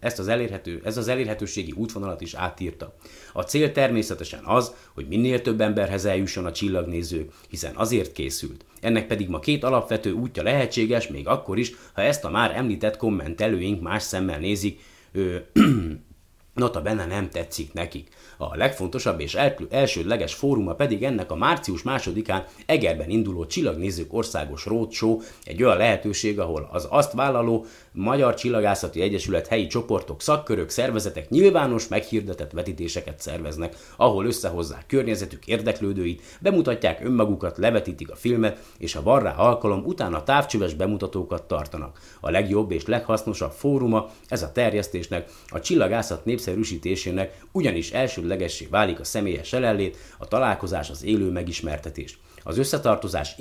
ezt 0.00 0.18
az 0.18 0.28
elérhető, 0.28 0.80
ez 0.84 0.96
az 0.96 1.08
elérhetőségi 1.08 1.72
útvonalat 1.76 2.20
is 2.20 2.34
átírta. 2.34 2.94
A 3.32 3.42
cél 3.42 3.72
természetesen 3.72 4.40
az, 4.44 4.74
hogy 4.94 5.06
minél 5.08 5.42
több 5.42 5.60
emberhez 5.60 6.04
eljusson 6.04 6.44
a 6.44 6.52
csillagnéző, 6.52 7.28
hiszen 7.48 7.76
azért 7.76 8.12
készült. 8.12 8.64
Ennek 8.80 9.06
pedig 9.06 9.28
ma 9.28 9.38
két 9.38 9.64
alapvető 9.64 10.12
útja 10.12 10.42
lehetséges, 10.42 11.08
még 11.08 11.28
akkor 11.28 11.58
is, 11.58 11.72
ha 11.92 12.02
ezt 12.02 12.24
a 12.24 12.30
már 12.30 12.56
említett 12.56 12.96
kommentelőink 12.96 13.82
más 13.82 14.02
szemmel 14.02 14.38
nézik, 14.38 14.80
Nota 16.56 16.82
benne 16.82 17.06
nem 17.06 17.30
tetszik 17.30 17.72
nekik. 17.72 18.08
A 18.36 18.56
legfontosabb 18.56 19.20
és 19.20 19.36
elsődleges 19.70 20.34
fóruma 20.34 20.74
pedig 20.74 21.02
ennek 21.02 21.30
a 21.30 21.36
március 21.36 21.82
másodikán 21.82 22.44
Egerben 22.66 23.10
induló 23.10 23.46
Csillagnézők 23.46 24.14
Országos 24.14 24.66
Roadshow, 24.66 25.20
egy 25.44 25.62
olyan 25.62 25.76
lehetőség, 25.76 26.40
ahol 26.40 26.68
az 26.72 26.86
azt 26.90 27.12
vállaló 27.12 27.66
Magyar 27.92 28.34
Csillagászati 28.34 29.00
Egyesület 29.00 29.46
helyi 29.46 29.66
csoportok, 29.66 30.22
szakkörök, 30.22 30.68
szervezetek 30.68 31.28
nyilvános 31.28 31.88
meghirdetett 31.88 32.50
vetítéseket 32.50 33.20
szerveznek, 33.20 33.76
ahol 33.96 34.26
összehozzák 34.26 34.86
környezetük 34.86 35.46
érdeklődőit, 35.46 36.22
bemutatják 36.40 37.04
önmagukat, 37.04 37.58
levetítik 37.58 38.10
a 38.10 38.16
filmet, 38.16 38.58
és 38.78 38.92
ha 38.92 39.02
van 39.02 39.20
rá 39.20 39.34
alkalom, 39.34 39.84
utána 39.84 40.22
távcsöves 40.22 40.74
bemutatókat 40.74 41.42
tartanak. 41.42 41.98
A 42.20 42.30
legjobb 42.30 42.70
és 42.70 42.86
leghasznosabb 42.86 43.52
fóruma 43.52 44.10
ez 44.28 44.42
a 44.42 44.52
terjesztésnek, 44.52 45.30
a 45.48 45.60
csillagászat 45.60 46.24
népszerűsítésének 46.46 47.40
ugyanis 47.52 47.90
elsődlegessé 47.90 48.66
válik 48.70 49.00
a 49.00 49.04
személyes 49.04 49.52
jelenlét, 49.52 49.96
a 50.18 50.28
találkozás, 50.28 50.90
az 50.90 51.04
élő 51.04 51.30
megismertetés. 51.30 52.18
Az 52.42 52.58
összetartozás 52.58 53.34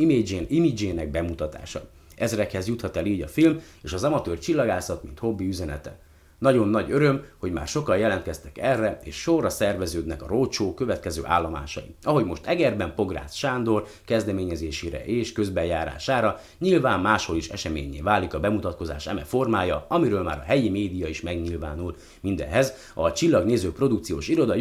imidzsének 0.47 1.09
bemutatása. 1.09 1.89
Ezrekhez 2.15 2.67
juthat 2.67 2.97
el 2.97 3.05
így 3.05 3.21
a 3.21 3.27
film 3.27 3.61
és 3.83 3.93
az 3.93 4.03
amatőr 4.03 4.39
csillagászat, 4.39 5.03
mint 5.03 5.19
hobbi 5.19 5.47
üzenete. 5.47 5.99
Nagyon 6.45 6.67
nagy 6.67 6.91
öröm, 6.91 7.23
hogy 7.39 7.51
már 7.51 7.67
sokan 7.67 7.97
jelentkeztek 7.97 8.57
erre, 8.57 8.99
és 9.03 9.15
sorra 9.15 9.49
szerveződnek 9.49 10.23
a 10.23 10.27
Rócsó 10.27 10.73
következő 10.73 11.21
állomásai. 11.25 11.95
Ahogy 12.03 12.25
most 12.25 12.45
Egerben 12.45 12.93
Pográcz 12.95 13.33
Sándor 13.33 13.85
kezdeményezésére 14.05 15.05
és 15.05 15.31
közbenjárására 15.31 16.39
nyilván 16.59 16.99
máshol 16.99 17.37
is 17.37 17.49
eseményé 17.49 18.01
válik 18.01 18.33
a 18.33 18.39
bemutatkozás 18.39 19.07
eme 19.07 19.21
formája, 19.21 19.85
amiről 19.87 20.23
már 20.23 20.37
a 20.37 20.45
helyi 20.45 20.69
média 20.69 21.07
is 21.07 21.21
megnyilvánul. 21.21 21.95
Mindenhez 22.21 22.73
a 22.93 23.11
Csillagnéző 23.11 23.71
produkciós 23.71 24.27
iroda 24.27 24.55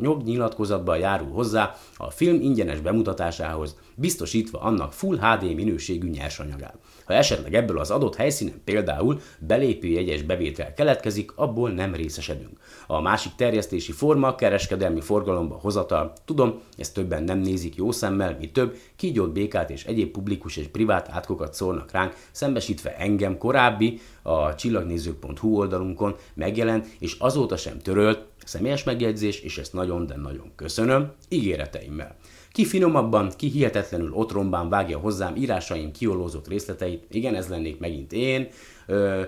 jognyilatkozatban 0.00 0.98
járul 0.98 1.30
hozzá 1.30 1.76
a 1.96 2.10
film 2.10 2.40
ingyenes 2.40 2.80
bemutatásához, 2.80 3.76
biztosítva 3.94 4.60
annak 4.60 4.92
Full 4.92 5.18
HD 5.18 5.54
minőségű 5.54 6.08
nyersanyagát. 6.08 6.78
Ha 7.04 7.12
esetleg 7.12 7.54
ebből 7.54 7.78
az 7.78 7.90
adott 7.90 8.16
helyszínen 8.16 8.60
például 8.64 9.20
belépőjegyes 9.38 10.22
bevétel 10.22 10.74
keletkezik, 10.74 11.04
abból 11.34 11.70
nem 11.70 11.94
részesedünk. 11.94 12.58
A 12.86 13.00
másik 13.00 13.34
terjesztési 13.34 13.92
forma 13.92 14.34
kereskedelmi 14.34 15.00
forgalomba 15.00 15.54
hozatal. 15.54 16.12
Tudom, 16.24 16.60
ezt 16.76 16.94
többen 16.94 17.22
nem 17.22 17.38
nézik 17.38 17.74
jó 17.74 17.92
szemmel, 17.92 18.36
mi 18.38 18.50
több, 18.50 18.76
kígyót 18.96 19.32
békát 19.32 19.70
és 19.70 19.84
egyéb 19.84 20.10
publikus 20.10 20.56
és 20.56 20.66
privát 20.66 21.08
átkokat 21.08 21.54
szólnak 21.54 21.90
ránk, 21.90 22.14
szembesítve 22.30 22.96
engem 22.96 23.38
korábbi 23.38 24.00
a 24.22 24.54
csillagnézők.hu 24.54 25.56
oldalunkon 25.56 26.16
megjelent, 26.34 26.86
és 26.98 27.16
azóta 27.18 27.56
sem 27.56 27.78
törölt 27.78 28.24
személyes 28.44 28.84
megjegyzés, 28.84 29.40
és 29.40 29.58
ezt 29.58 29.72
nagyon, 29.72 30.06
de 30.06 30.16
nagyon 30.16 30.52
köszönöm, 30.56 31.12
ígéreteimmel. 31.28 32.16
Ki 32.52 32.64
finomabban, 32.64 33.30
ki 33.36 33.48
hihetetlenül 33.48 34.12
otromban 34.12 34.68
vágja 34.68 34.98
hozzám 34.98 35.36
írásaim 35.36 35.92
kiolózott 35.92 36.48
részleteit. 36.48 37.04
Igen, 37.10 37.34
ez 37.34 37.48
lennék 37.48 37.78
megint 37.78 38.12
én. 38.12 38.48
Ö, 38.86 39.22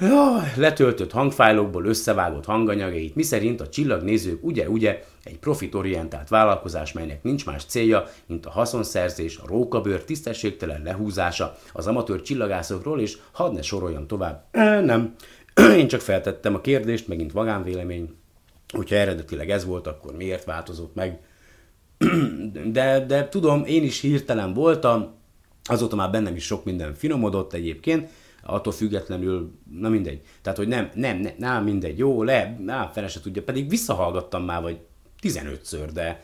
Jaj, 0.00 0.52
letöltött 0.56 1.12
hangfájlokból 1.12 1.84
összevágott 1.84 2.44
hanganyagait, 2.44 3.14
miszerint 3.14 3.60
a 3.60 3.68
csillagnézők 3.68 4.44
ugye-ugye 4.44 5.04
egy 5.24 5.38
profitorientált 5.38 6.28
vállalkozás, 6.28 6.92
melynek 6.92 7.22
nincs 7.22 7.46
más 7.46 7.64
célja, 7.64 8.04
mint 8.26 8.46
a 8.46 8.50
haszonszerzés, 8.50 9.36
a 9.36 9.46
rókabőr 9.46 10.04
tisztességtelen 10.04 10.82
lehúzása 10.82 11.56
az 11.72 11.86
amatőr 11.86 12.22
csillagászokról, 12.22 13.00
és 13.00 13.18
hadd 13.32 13.52
ne 13.52 13.62
soroljam 13.62 14.06
tovább. 14.06 14.44
E, 14.50 14.80
nem, 14.80 15.14
én 15.78 15.88
csak 15.88 16.00
feltettem 16.00 16.54
a 16.54 16.60
kérdést, 16.60 17.08
megint 17.08 17.34
magánvélemény, 17.34 18.14
hogyha 18.72 18.96
eredetileg 18.96 19.50
ez 19.50 19.64
volt, 19.64 19.86
akkor 19.86 20.16
miért 20.16 20.44
változott 20.44 20.94
meg? 20.94 21.18
de, 22.72 23.04
de 23.06 23.28
tudom, 23.28 23.64
én 23.64 23.82
is 23.82 24.00
hirtelen 24.00 24.54
voltam, 24.54 25.14
azóta 25.64 25.96
már 25.96 26.10
bennem 26.10 26.36
is 26.36 26.44
sok 26.44 26.64
minden 26.64 26.94
finomodott 26.94 27.52
egyébként, 27.52 28.10
attól 28.46 28.72
függetlenül, 28.72 29.52
na 29.80 29.88
mindegy. 29.88 30.20
Tehát, 30.42 30.58
hogy 30.58 30.68
nem, 30.68 30.90
nem, 30.94 31.18
nem, 31.18 31.34
nem 31.38 31.64
mindegy, 31.64 31.98
jó, 31.98 32.22
le, 32.22 32.56
nem, 32.64 32.90
fele 32.92 33.08
se 33.08 33.20
tudja, 33.20 33.42
pedig 33.42 33.68
visszahallgattam 33.68 34.44
már, 34.44 34.62
vagy 34.62 34.78
15-ször, 35.22 35.88
de 35.92 36.22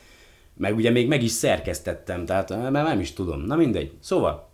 meg 0.56 0.76
ugye 0.76 0.90
még 0.90 1.09
meg 1.09 1.22
is 1.22 1.30
szerkesztettem, 1.30 2.24
tehát 2.24 2.48
mert 2.48 2.87
nem 2.87 3.00
is 3.00 3.12
tudom. 3.12 3.40
Na 3.40 3.56
mindegy. 3.56 3.92
Szóval, 4.00 4.48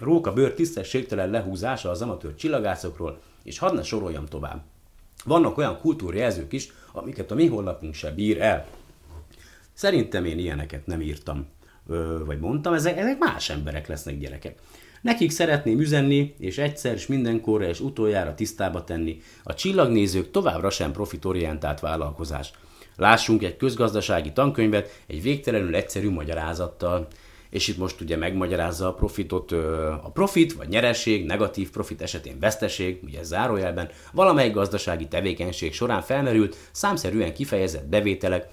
Róka 0.00 0.32
bőr 0.32 0.54
tisztességtelen 0.54 1.30
lehúzása 1.30 1.90
az 1.90 2.02
amatőr 2.02 2.34
csillagászokról, 2.34 3.20
és 3.42 3.58
hadd 3.58 3.74
ne 3.74 3.82
soroljam 3.82 4.26
tovább. 4.26 4.62
Vannak 5.24 5.58
olyan 5.58 5.78
kultúrjelzők 5.78 6.52
is, 6.52 6.72
amiket 6.92 7.30
a 7.30 7.34
mi 7.34 7.46
honlapunk 7.46 7.94
se 7.94 8.10
bír 8.10 8.40
el. 8.40 8.66
Szerintem 9.72 10.24
én 10.24 10.38
ilyeneket 10.38 10.86
nem 10.86 11.00
írtam, 11.00 11.46
ö, 11.86 12.22
vagy 12.24 12.38
mondtam, 12.38 12.72
ezek, 12.72 12.98
ezek 12.98 13.18
más 13.18 13.50
emberek 13.50 13.86
lesznek 13.86 14.18
gyerekek. 14.18 14.58
Nekik 15.00 15.30
szeretném 15.30 15.80
üzenni, 15.80 16.34
és 16.38 16.58
egyszer 16.58 16.94
és 16.94 17.06
mindenkorra 17.06 17.68
és 17.68 17.80
utoljára 17.80 18.34
tisztába 18.34 18.84
tenni, 18.84 19.20
a 19.42 19.54
csillagnézők 19.54 20.30
továbbra 20.30 20.70
sem 20.70 20.92
profitorientált 20.92 21.80
vállalkozás. 21.80 22.50
Lássunk 22.96 23.42
egy 23.42 23.56
közgazdasági 23.56 24.32
tankönyvet 24.32 25.02
egy 25.06 25.22
végtelenül 25.22 25.74
egyszerű 25.74 26.10
magyarázattal, 26.10 27.06
és 27.50 27.68
itt 27.68 27.78
most 27.78 28.00
ugye 28.00 28.16
megmagyarázza 28.16 28.86
a 28.86 28.94
profitot, 28.94 29.52
a 30.02 30.10
profit 30.12 30.52
vagy 30.52 30.68
nyereség, 30.68 31.26
negatív 31.26 31.70
profit 31.70 32.02
esetén 32.02 32.38
veszteség, 32.40 33.00
ugye 33.02 33.22
zárójelben, 33.22 33.88
valamelyik 34.12 34.52
gazdasági 34.52 35.08
tevékenység 35.08 35.72
során 35.72 36.02
felmerült, 36.02 36.56
számszerűen 36.70 37.34
kifejezett 37.34 37.88
bevételek, 37.88 38.46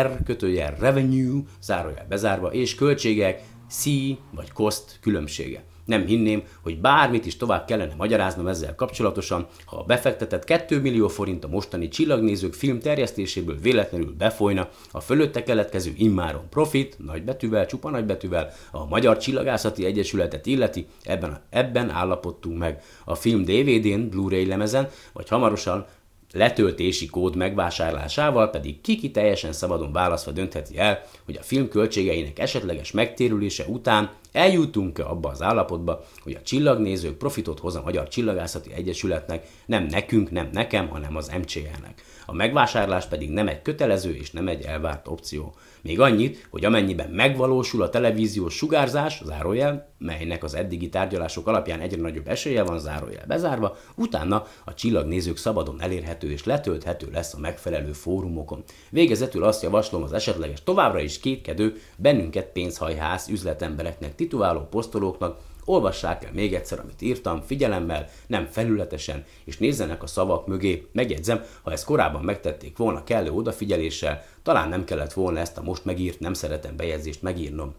R 0.00 0.22
kötőjel 0.24 0.74
revenue, 0.78 1.42
zárójel 1.62 2.06
bezárva, 2.08 2.52
és 2.52 2.74
költségek 2.74 3.42
C 3.72 3.84
vagy 4.30 4.52
cost 4.52 4.98
különbsége. 5.00 5.64
Nem 5.84 6.06
hinném, 6.06 6.42
hogy 6.62 6.80
bármit 6.80 7.26
is 7.26 7.36
tovább 7.36 7.66
kellene 7.66 7.94
magyaráznom 7.96 8.46
ezzel 8.46 8.74
kapcsolatosan, 8.74 9.46
ha 9.64 9.76
a 9.76 9.84
befektetett 9.84 10.44
2 10.44 10.80
millió 10.80 11.08
forint 11.08 11.44
a 11.44 11.48
mostani 11.48 11.88
csillagnézők 11.88 12.54
film 12.54 12.80
terjesztéséből 12.80 13.58
véletlenül 13.60 14.14
befolyna, 14.18 14.68
a 14.90 15.00
fölötte 15.00 15.42
keletkező 15.42 15.92
immáron 15.96 16.48
profit, 16.50 16.96
nagybetűvel, 16.98 17.66
csupa 17.66 17.90
nagybetűvel, 17.90 18.50
a 18.70 18.86
Magyar 18.86 19.16
Csillagászati 19.16 19.84
Egyesületet 19.84 20.46
illeti, 20.46 20.86
ebben, 21.02 21.40
ebben 21.50 21.90
állapodtunk 21.90 22.58
meg. 22.58 22.82
A 23.04 23.14
film 23.14 23.44
DVD-n, 23.44 24.08
Blu-ray 24.08 24.46
lemezen, 24.46 24.88
vagy 25.12 25.28
hamarosan 25.28 25.86
letöltési 26.32 27.06
kód 27.06 27.36
megvásárlásával 27.36 28.50
pedig 28.50 28.80
kiki 28.80 29.10
teljesen 29.10 29.52
szabadon 29.52 29.92
választva 29.92 30.30
döntheti 30.30 30.78
el, 30.78 31.02
hogy 31.24 31.36
a 31.36 31.42
film 31.42 31.68
költségeinek 31.68 32.38
esetleges 32.38 32.90
megtérülése 32.90 33.64
után 33.64 34.10
eljutunk-e 34.32 35.04
abba 35.06 35.28
az 35.28 35.42
állapotba, 35.42 36.04
hogy 36.22 36.34
a 36.34 36.42
csillagnézők 36.42 37.16
profitot 37.16 37.58
hoz 37.58 37.76
a 37.76 37.82
Magyar 37.82 38.08
Csillagászati 38.08 38.72
Egyesületnek, 38.72 39.46
nem 39.66 39.86
nekünk, 39.90 40.30
nem 40.30 40.48
nekem, 40.52 40.88
hanem 40.88 41.16
az 41.16 41.32
MCL-nek. 41.38 42.02
A 42.26 42.34
megvásárlás 42.34 43.06
pedig 43.06 43.30
nem 43.30 43.48
egy 43.48 43.62
kötelező 43.62 44.14
és 44.14 44.30
nem 44.30 44.48
egy 44.48 44.62
elvárt 44.62 45.08
opció. 45.08 45.54
Még 45.82 46.00
annyit, 46.00 46.46
hogy 46.50 46.64
amennyiben 46.64 47.10
megvalósul 47.10 47.82
a 47.82 47.88
televíziós 47.88 48.54
sugárzás, 48.54 49.22
zárójel, 49.24 49.90
melynek 49.98 50.44
az 50.44 50.54
eddigi 50.54 50.88
tárgyalások 50.88 51.46
alapján 51.46 51.80
egyre 51.80 52.00
nagyobb 52.00 52.28
esélye 52.28 52.62
van, 52.62 52.78
zárójel 52.78 53.24
bezárva, 53.26 53.76
utána 53.94 54.46
a 54.64 54.74
csillagnézők 54.74 55.36
szabadon 55.36 55.80
elérhető 55.80 56.30
és 56.30 56.44
letölthető 56.44 57.08
lesz 57.12 57.34
a 57.34 57.38
megfelelő 57.38 57.92
fórumokon. 57.92 58.62
Végezetül 58.90 59.44
azt 59.44 59.62
javaslom 59.62 60.02
az 60.02 60.12
esetleges 60.12 60.62
továbbra 60.62 61.00
is 61.00 61.18
kétkedő, 61.18 61.76
bennünket 61.96 62.46
pénzhajház 62.46 63.28
üzletembereknek 63.28 64.14
tituláló 64.22 64.60
posztolóknak, 64.60 65.38
Olvassák 65.64 66.24
el 66.24 66.32
még 66.32 66.54
egyszer, 66.54 66.78
amit 66.80 67.02
írtam, 67.02 67.40
figyelemmel, 67.40 68.08
nem 68.26 68.46
felületesen, 68.46 69.24
és 69.44 69.58
nézzenek 69.58 70.02
a 70.02 70.06
szavak 70.06 70.46
mögé. 70.46 70.88
Megjegyzem, 70.92 71.44
ha 71.62 71.72
ezt 71.72 71.84
korábban 71.84 72.24
megtették 72.24 72.76
volna 72.76 73.04
kellő 73.04 73.30
odafigyeléssel, 73.30 74.24
talán 74.42 74.68
nem 74.68 74.84
kellett 74.84 75.12
volna 75.12 75.38
ezt 75.38 75.58
a 75.58 75.62
most 75.62 75.84
megírt, 75.84 76.20
nem 76.20 76.34
szeretem 76.34 76.76
bejegyzést 76.76 77.22
megírnom. 77.22 77.74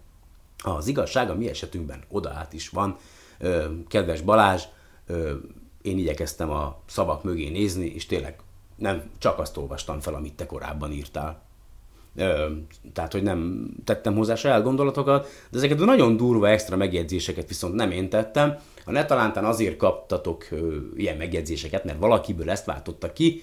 Az 0.63 0.87
igazság 0.87 1.29
a 1.29 1.35
mi 1.35 1.49
esetünkben 1.49 2.03
oda 2.09 2.29
át 2.29 2.53
is 2.53 2.69
van. 2.69 2.97
Ö, 3.39 3.65
kedves 3.87 4.21
Balázs, 4.21 4.63
ö, 5.07 5.33
én 5.81 5.97
igyekeztem 5.97 6.49
a 6.49 6.79
szavak 6.85 7.23
mögé 7.23 7.49
nézni, 7.49 7.85
és 7.85 8.05
tényleg 8.05 8.39
nem 8.75 9.09
csak 9.17 9.39
azt 9.39 9.57
olvastam 9.57 9.99
fel, 9.99 10.13
amit 10.13 10.35
te 10.35 10.45
korábban 10.45 10.91
írtál. 10.91 11.41
Tehát, 12.93 13.11
hogy 13.11 13.23
nem 13.23 13.69
tettem 13.83 14.15
hozzá 14.15 14.35
saját 14.35 14.63
gondolatokat, 14.63 15.27
de 15.51 15.57
ezeket 15.57 15.81
a 15.81 15.85
nagyon 15.85 16.17
durva 16.17 16.49
extra 16.49 16.77
megjegyzéseket 16.77 17.47
viszont 17.47 17.73
nem 17.73 17.91
én 17.91 18.09
tettem. 18.09 18.57
A 18.85 18.91
netalántán 18.91 19.45
azért 19.45 19.77
kaptatok 19.77 20.47
ilyen 20.95 21.17
megjegyzéseket, 21.17 21.83
mert 21.83 21.99
valakiből 21.99 22.49
ezt 22.49 22.65
váltotta 22.65 23.13
ki, 23.13 23.41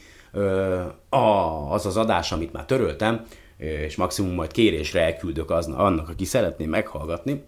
az 1.71 1.87
az 1.87 1.97
adás, 1.97 2.33
amit 2.33 2.53
már 2.53 2.65
töröltem, 2.65 3.27
és 3.57 3.97
maximum 3.97 4.35
majd 4.35 4.53
kérésre 4.53 5.01
elküldök 5.01 5.51
az, 5.51 5.67
annak, 5.67 6.09
aki 6.09 6.25
szeretné 6.25 6.67
meghallgatni, 6.67 7.45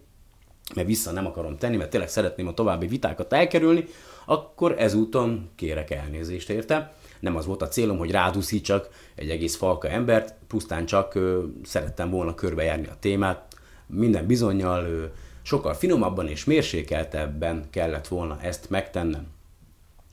mert 0.75 0.87
vissza 0.87 1.11
nem 1.11 1.25
akarom 1.25 1.57
tenni, 1.57 1.77
mert 1.77 1.89
tényleg 1.89 2.09
szeretném 2.09 2.47
a 2.47 2.53
további 2.53 2.87
vitákat 2.87 3.33
elkerülni, 3.33 3.85
akkor 4.25 4.75
ezúton 4.77 5.49
kérek 5.55 5.91
elnézést 5.91 6.49
érte. 6.49 6.93
Nem 7.23 7.35
az 7.35 7.45
volt 7.45 7.61
a 7.61 7.67
célom, 7.67 7.97
hogy 7.97 8.11
rádúszítsak 8.11 8.89
egy 9.15 9.29
egész 9.29 9.55
falka 9.55 9.89
embert, 9.89 10.35
pusztán 10.47 10.85
csak 10.85 11.19
szerettem 11.63 12.09
volna 12.09 12.35
körbejárni 12.35 12.87
a 12.87 12.97
témát. 12.99 13.55
Minden 13.87 14.25
bizonyal 14.25 15.11
sokkal 15.41 15.73
finomabban 15.73 16.27
és 16.27 16.43
mérsékeltebben 16.43 17.65
kellett 17.69 18.07
volna 18.07 18.37
ezt 18.41 18.69
megtennem. 18.69 19.27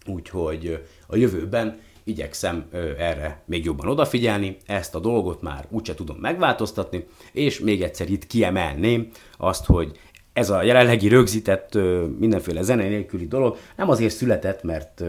Úgyhogy 0.06 0.86
a 1.06 1.16
jövőben 1.16 1.78
igyekszem 2.04 2.68
erre 2.98 3.42
még 3.44 3.64
jobban 3.64 3.88
odafigyelni, 3.88 4.56
ezt 4.66 4.94
a 4.94 4.98
dolgot 5.00 5.42
már 5.42 5.66
úgyse 5.70 5.94
tudom 5.94 6.16
megváltoztatni, 6.16 7.06
és 7.32 7.60
még 7.60 7.82
egyszer 7.82 8.10
itt 8.10 8.26
kiemelném 8.26 9.08
azt, 9.36 9.64
hogy 9.64 9.98
ez 10.32 10.50
a 10.50 10.62
jelenlegi 10.62 11.08
rögzített 11.08 11.74
mindenféle 12.18 12.62
zene 12.62 12.88
nélküli 12.88 13.26
dolog 13.26 13.56
nem 13.76 13.88
azért 13.88 14.14
született, 14.14 14.62
mert 14.62 15.04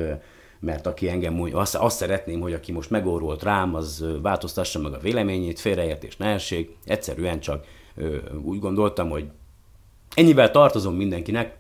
mert 0.62 0.88
aki 0.88 1.10
engem 1.10 1.34
mondja, 1.34 1.58
azt, 1.58 1.76
azt 1.76 1.98
szeretném, 1.98 2.40
hogy 2.40 2.54
aki 2.54 2.72
most 2.72 2.90
megórolt 2.90 3.44
rám, 3.44 3.76
az 3.76 4.06
változtassa 4.22 4.80
meg 4.80 4.94
a 4.94 5.00
véleményét, 5.00 5.60
félreértés 5.60 6.18
ne 6.18 6.28
essék. 6.28 6.76
Egyszerűen 6.86 7.40
csak 7.40 7.66
ö, 7.96 8.18
úgy 8.44 8.60
gondoltam, 8.60 9.10
hogy 9.10 9.26
ennyivel 10.16 10.52
tartozom 10.52 10.96
mindenkinek, 10.96 11.58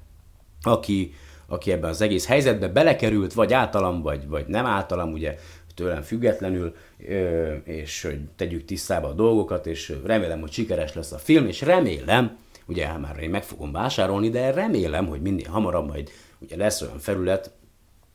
aki, 0.62 1.14
aki 1.48 1.72
ebben 1.72 1.90
az 1.90 2.02
egész 2.02 2.28
helyzetbe 2.28 2.68
belekerült, 2.68 3.34
vagy 3.34 3.54
általam, 3.54 4.02
vagy, 4.02 4.28
vagy 4.28 4.48
nem 4.48 4.66
általam, 4.66 5.12
ugye 5.12 5.38
tőlem 5.76 6.02
függetlenül, 6.02 6.76
és 7.64 8.02
hogy 8.02 8.20
tegyük 8.36 8.66
tisztába 8.66 9.08
a 9.08 9.14
dolgokat, 9.14 9.68
és 9.68 9.94
remélem, 10.06 10.40
hogy 10.40 10.52
sikeres 10.52 10.94
lesz 10.94 11.12
a 11.12 11.18
film, 11.18 11.48
és 11.48 11.62
remélem, 11.62 12.38
ugye 12.66 12.98
már 12.98 13.20
én 13.20 13.30
meg 13.30 13.44
fogom 13.44 13.72
vásárolni, 13.72 14.30
de 14.30 14.52
remélem, 14.52 15.08
hogy 15.08 15.22
minél 15.22 15.50
hamarabb 15.50 15.88
majd 15.88 16.10
ugye 16.40 16.58
lesz 16.58 16.82
olyan 16.82 17.00
felület, 17.00 17.52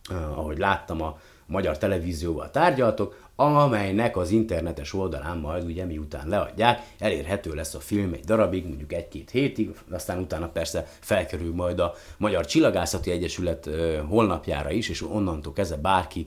ahogy 0.08 0.58
láttam 0.58 1.02
a 1.02 1.18
magyar 1.46 1.78
televízióval 1.78 2.50
tárgyaltok, 2.50 3.24
amelynek 3.36 4.16
az 4.16 4.30
internetes 4.30 4.94
oldalán 4.94 5.38
majd 5.38 5.64
ugye 5.64 5.84
miután 5.84 6.28
leadják, 6.28 6.82
elérhető 6.98 7.54
lesz 7.54 7.74
a 7.74 7.80
film 7.80 8.12
egy 8.12 8.24
darabig, 8.24 8.66
mondjuk 8.66 8.92
egy-két 8.92 9.30
hétig, 9.30 9.70
aztán 9.90 10.18
utána 10.18 10.48
persze 10.48 10.86
felkerül 11.00 11.54
majd 11.54 11.78
a 11.78 11.94
Magyar 12.16 12.46
Csillagászati 12.46 13.10
Egyesület 13.10 13.68
holnapjára 14.08 14.70
is, 14.70 14.88
és 14.88 15.02
onnantól 15.02 15.52
kezdve 15.52 15.76
bárki 15.76 16.26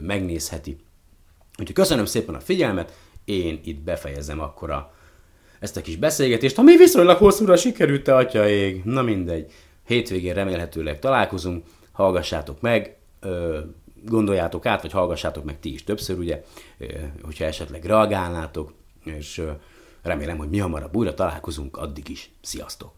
megnézheti. 0.00 0.76
Úgyhogy 1.58 1.74
köszönöm 1.74 2.04
szépen 2.04 2.34
a 2.34 2.40
figyelmet, 2.40 2.98
én 3.24 3.60
itt 3.64 3.80
befejezem 3.80 4.40
akkor 4.40 4.70
a, 4.70 4.92
ezt 5.60 5.76
a 5.76 5.80
kis 5.80 5.96
beszélgetést, 5.96 6.58
ami 6.58 6.76
viszonylag 6.76 7.16
hosszúra 7.16 7.56
sikerült, 7.56 8.02
te 8.02 8.16
atyaég. 8.16 8.84
Na 8.84 9.02
mindegy, 9.02 9.52
hétvégén 9.86 10.34
remélhetőleg 10.34 10.98
találkozunk, 10.98 11.64
hallgassátok 11.92 12.60
meg, 12.60 12.96
gondoljátok 14.04 14.66
át, 14.66 14.82
vagy 14.82 14.92
hallgassátok 14.92 15.44
meg 15.44 15.60
ti 15.60 15.72
is 15.72 15.84
többször, 15.84 16.18
ugye, 16.18 16.44
hogyha 17.22 17.44
esetleg 17.44 17.84
reagálnátok, 17.84 18.72
és 19.04 19.42
remélem, 20.02 20.36
hogy 20.36 20.48
mi 20.48 20.58
hamarabb 20.58 20.96
újra 20.96 21.14
találkozunk, 21.14 21.76
addig 21.76 22.08
is. 22.08 22.30
Sziasztok! 22.40 22.95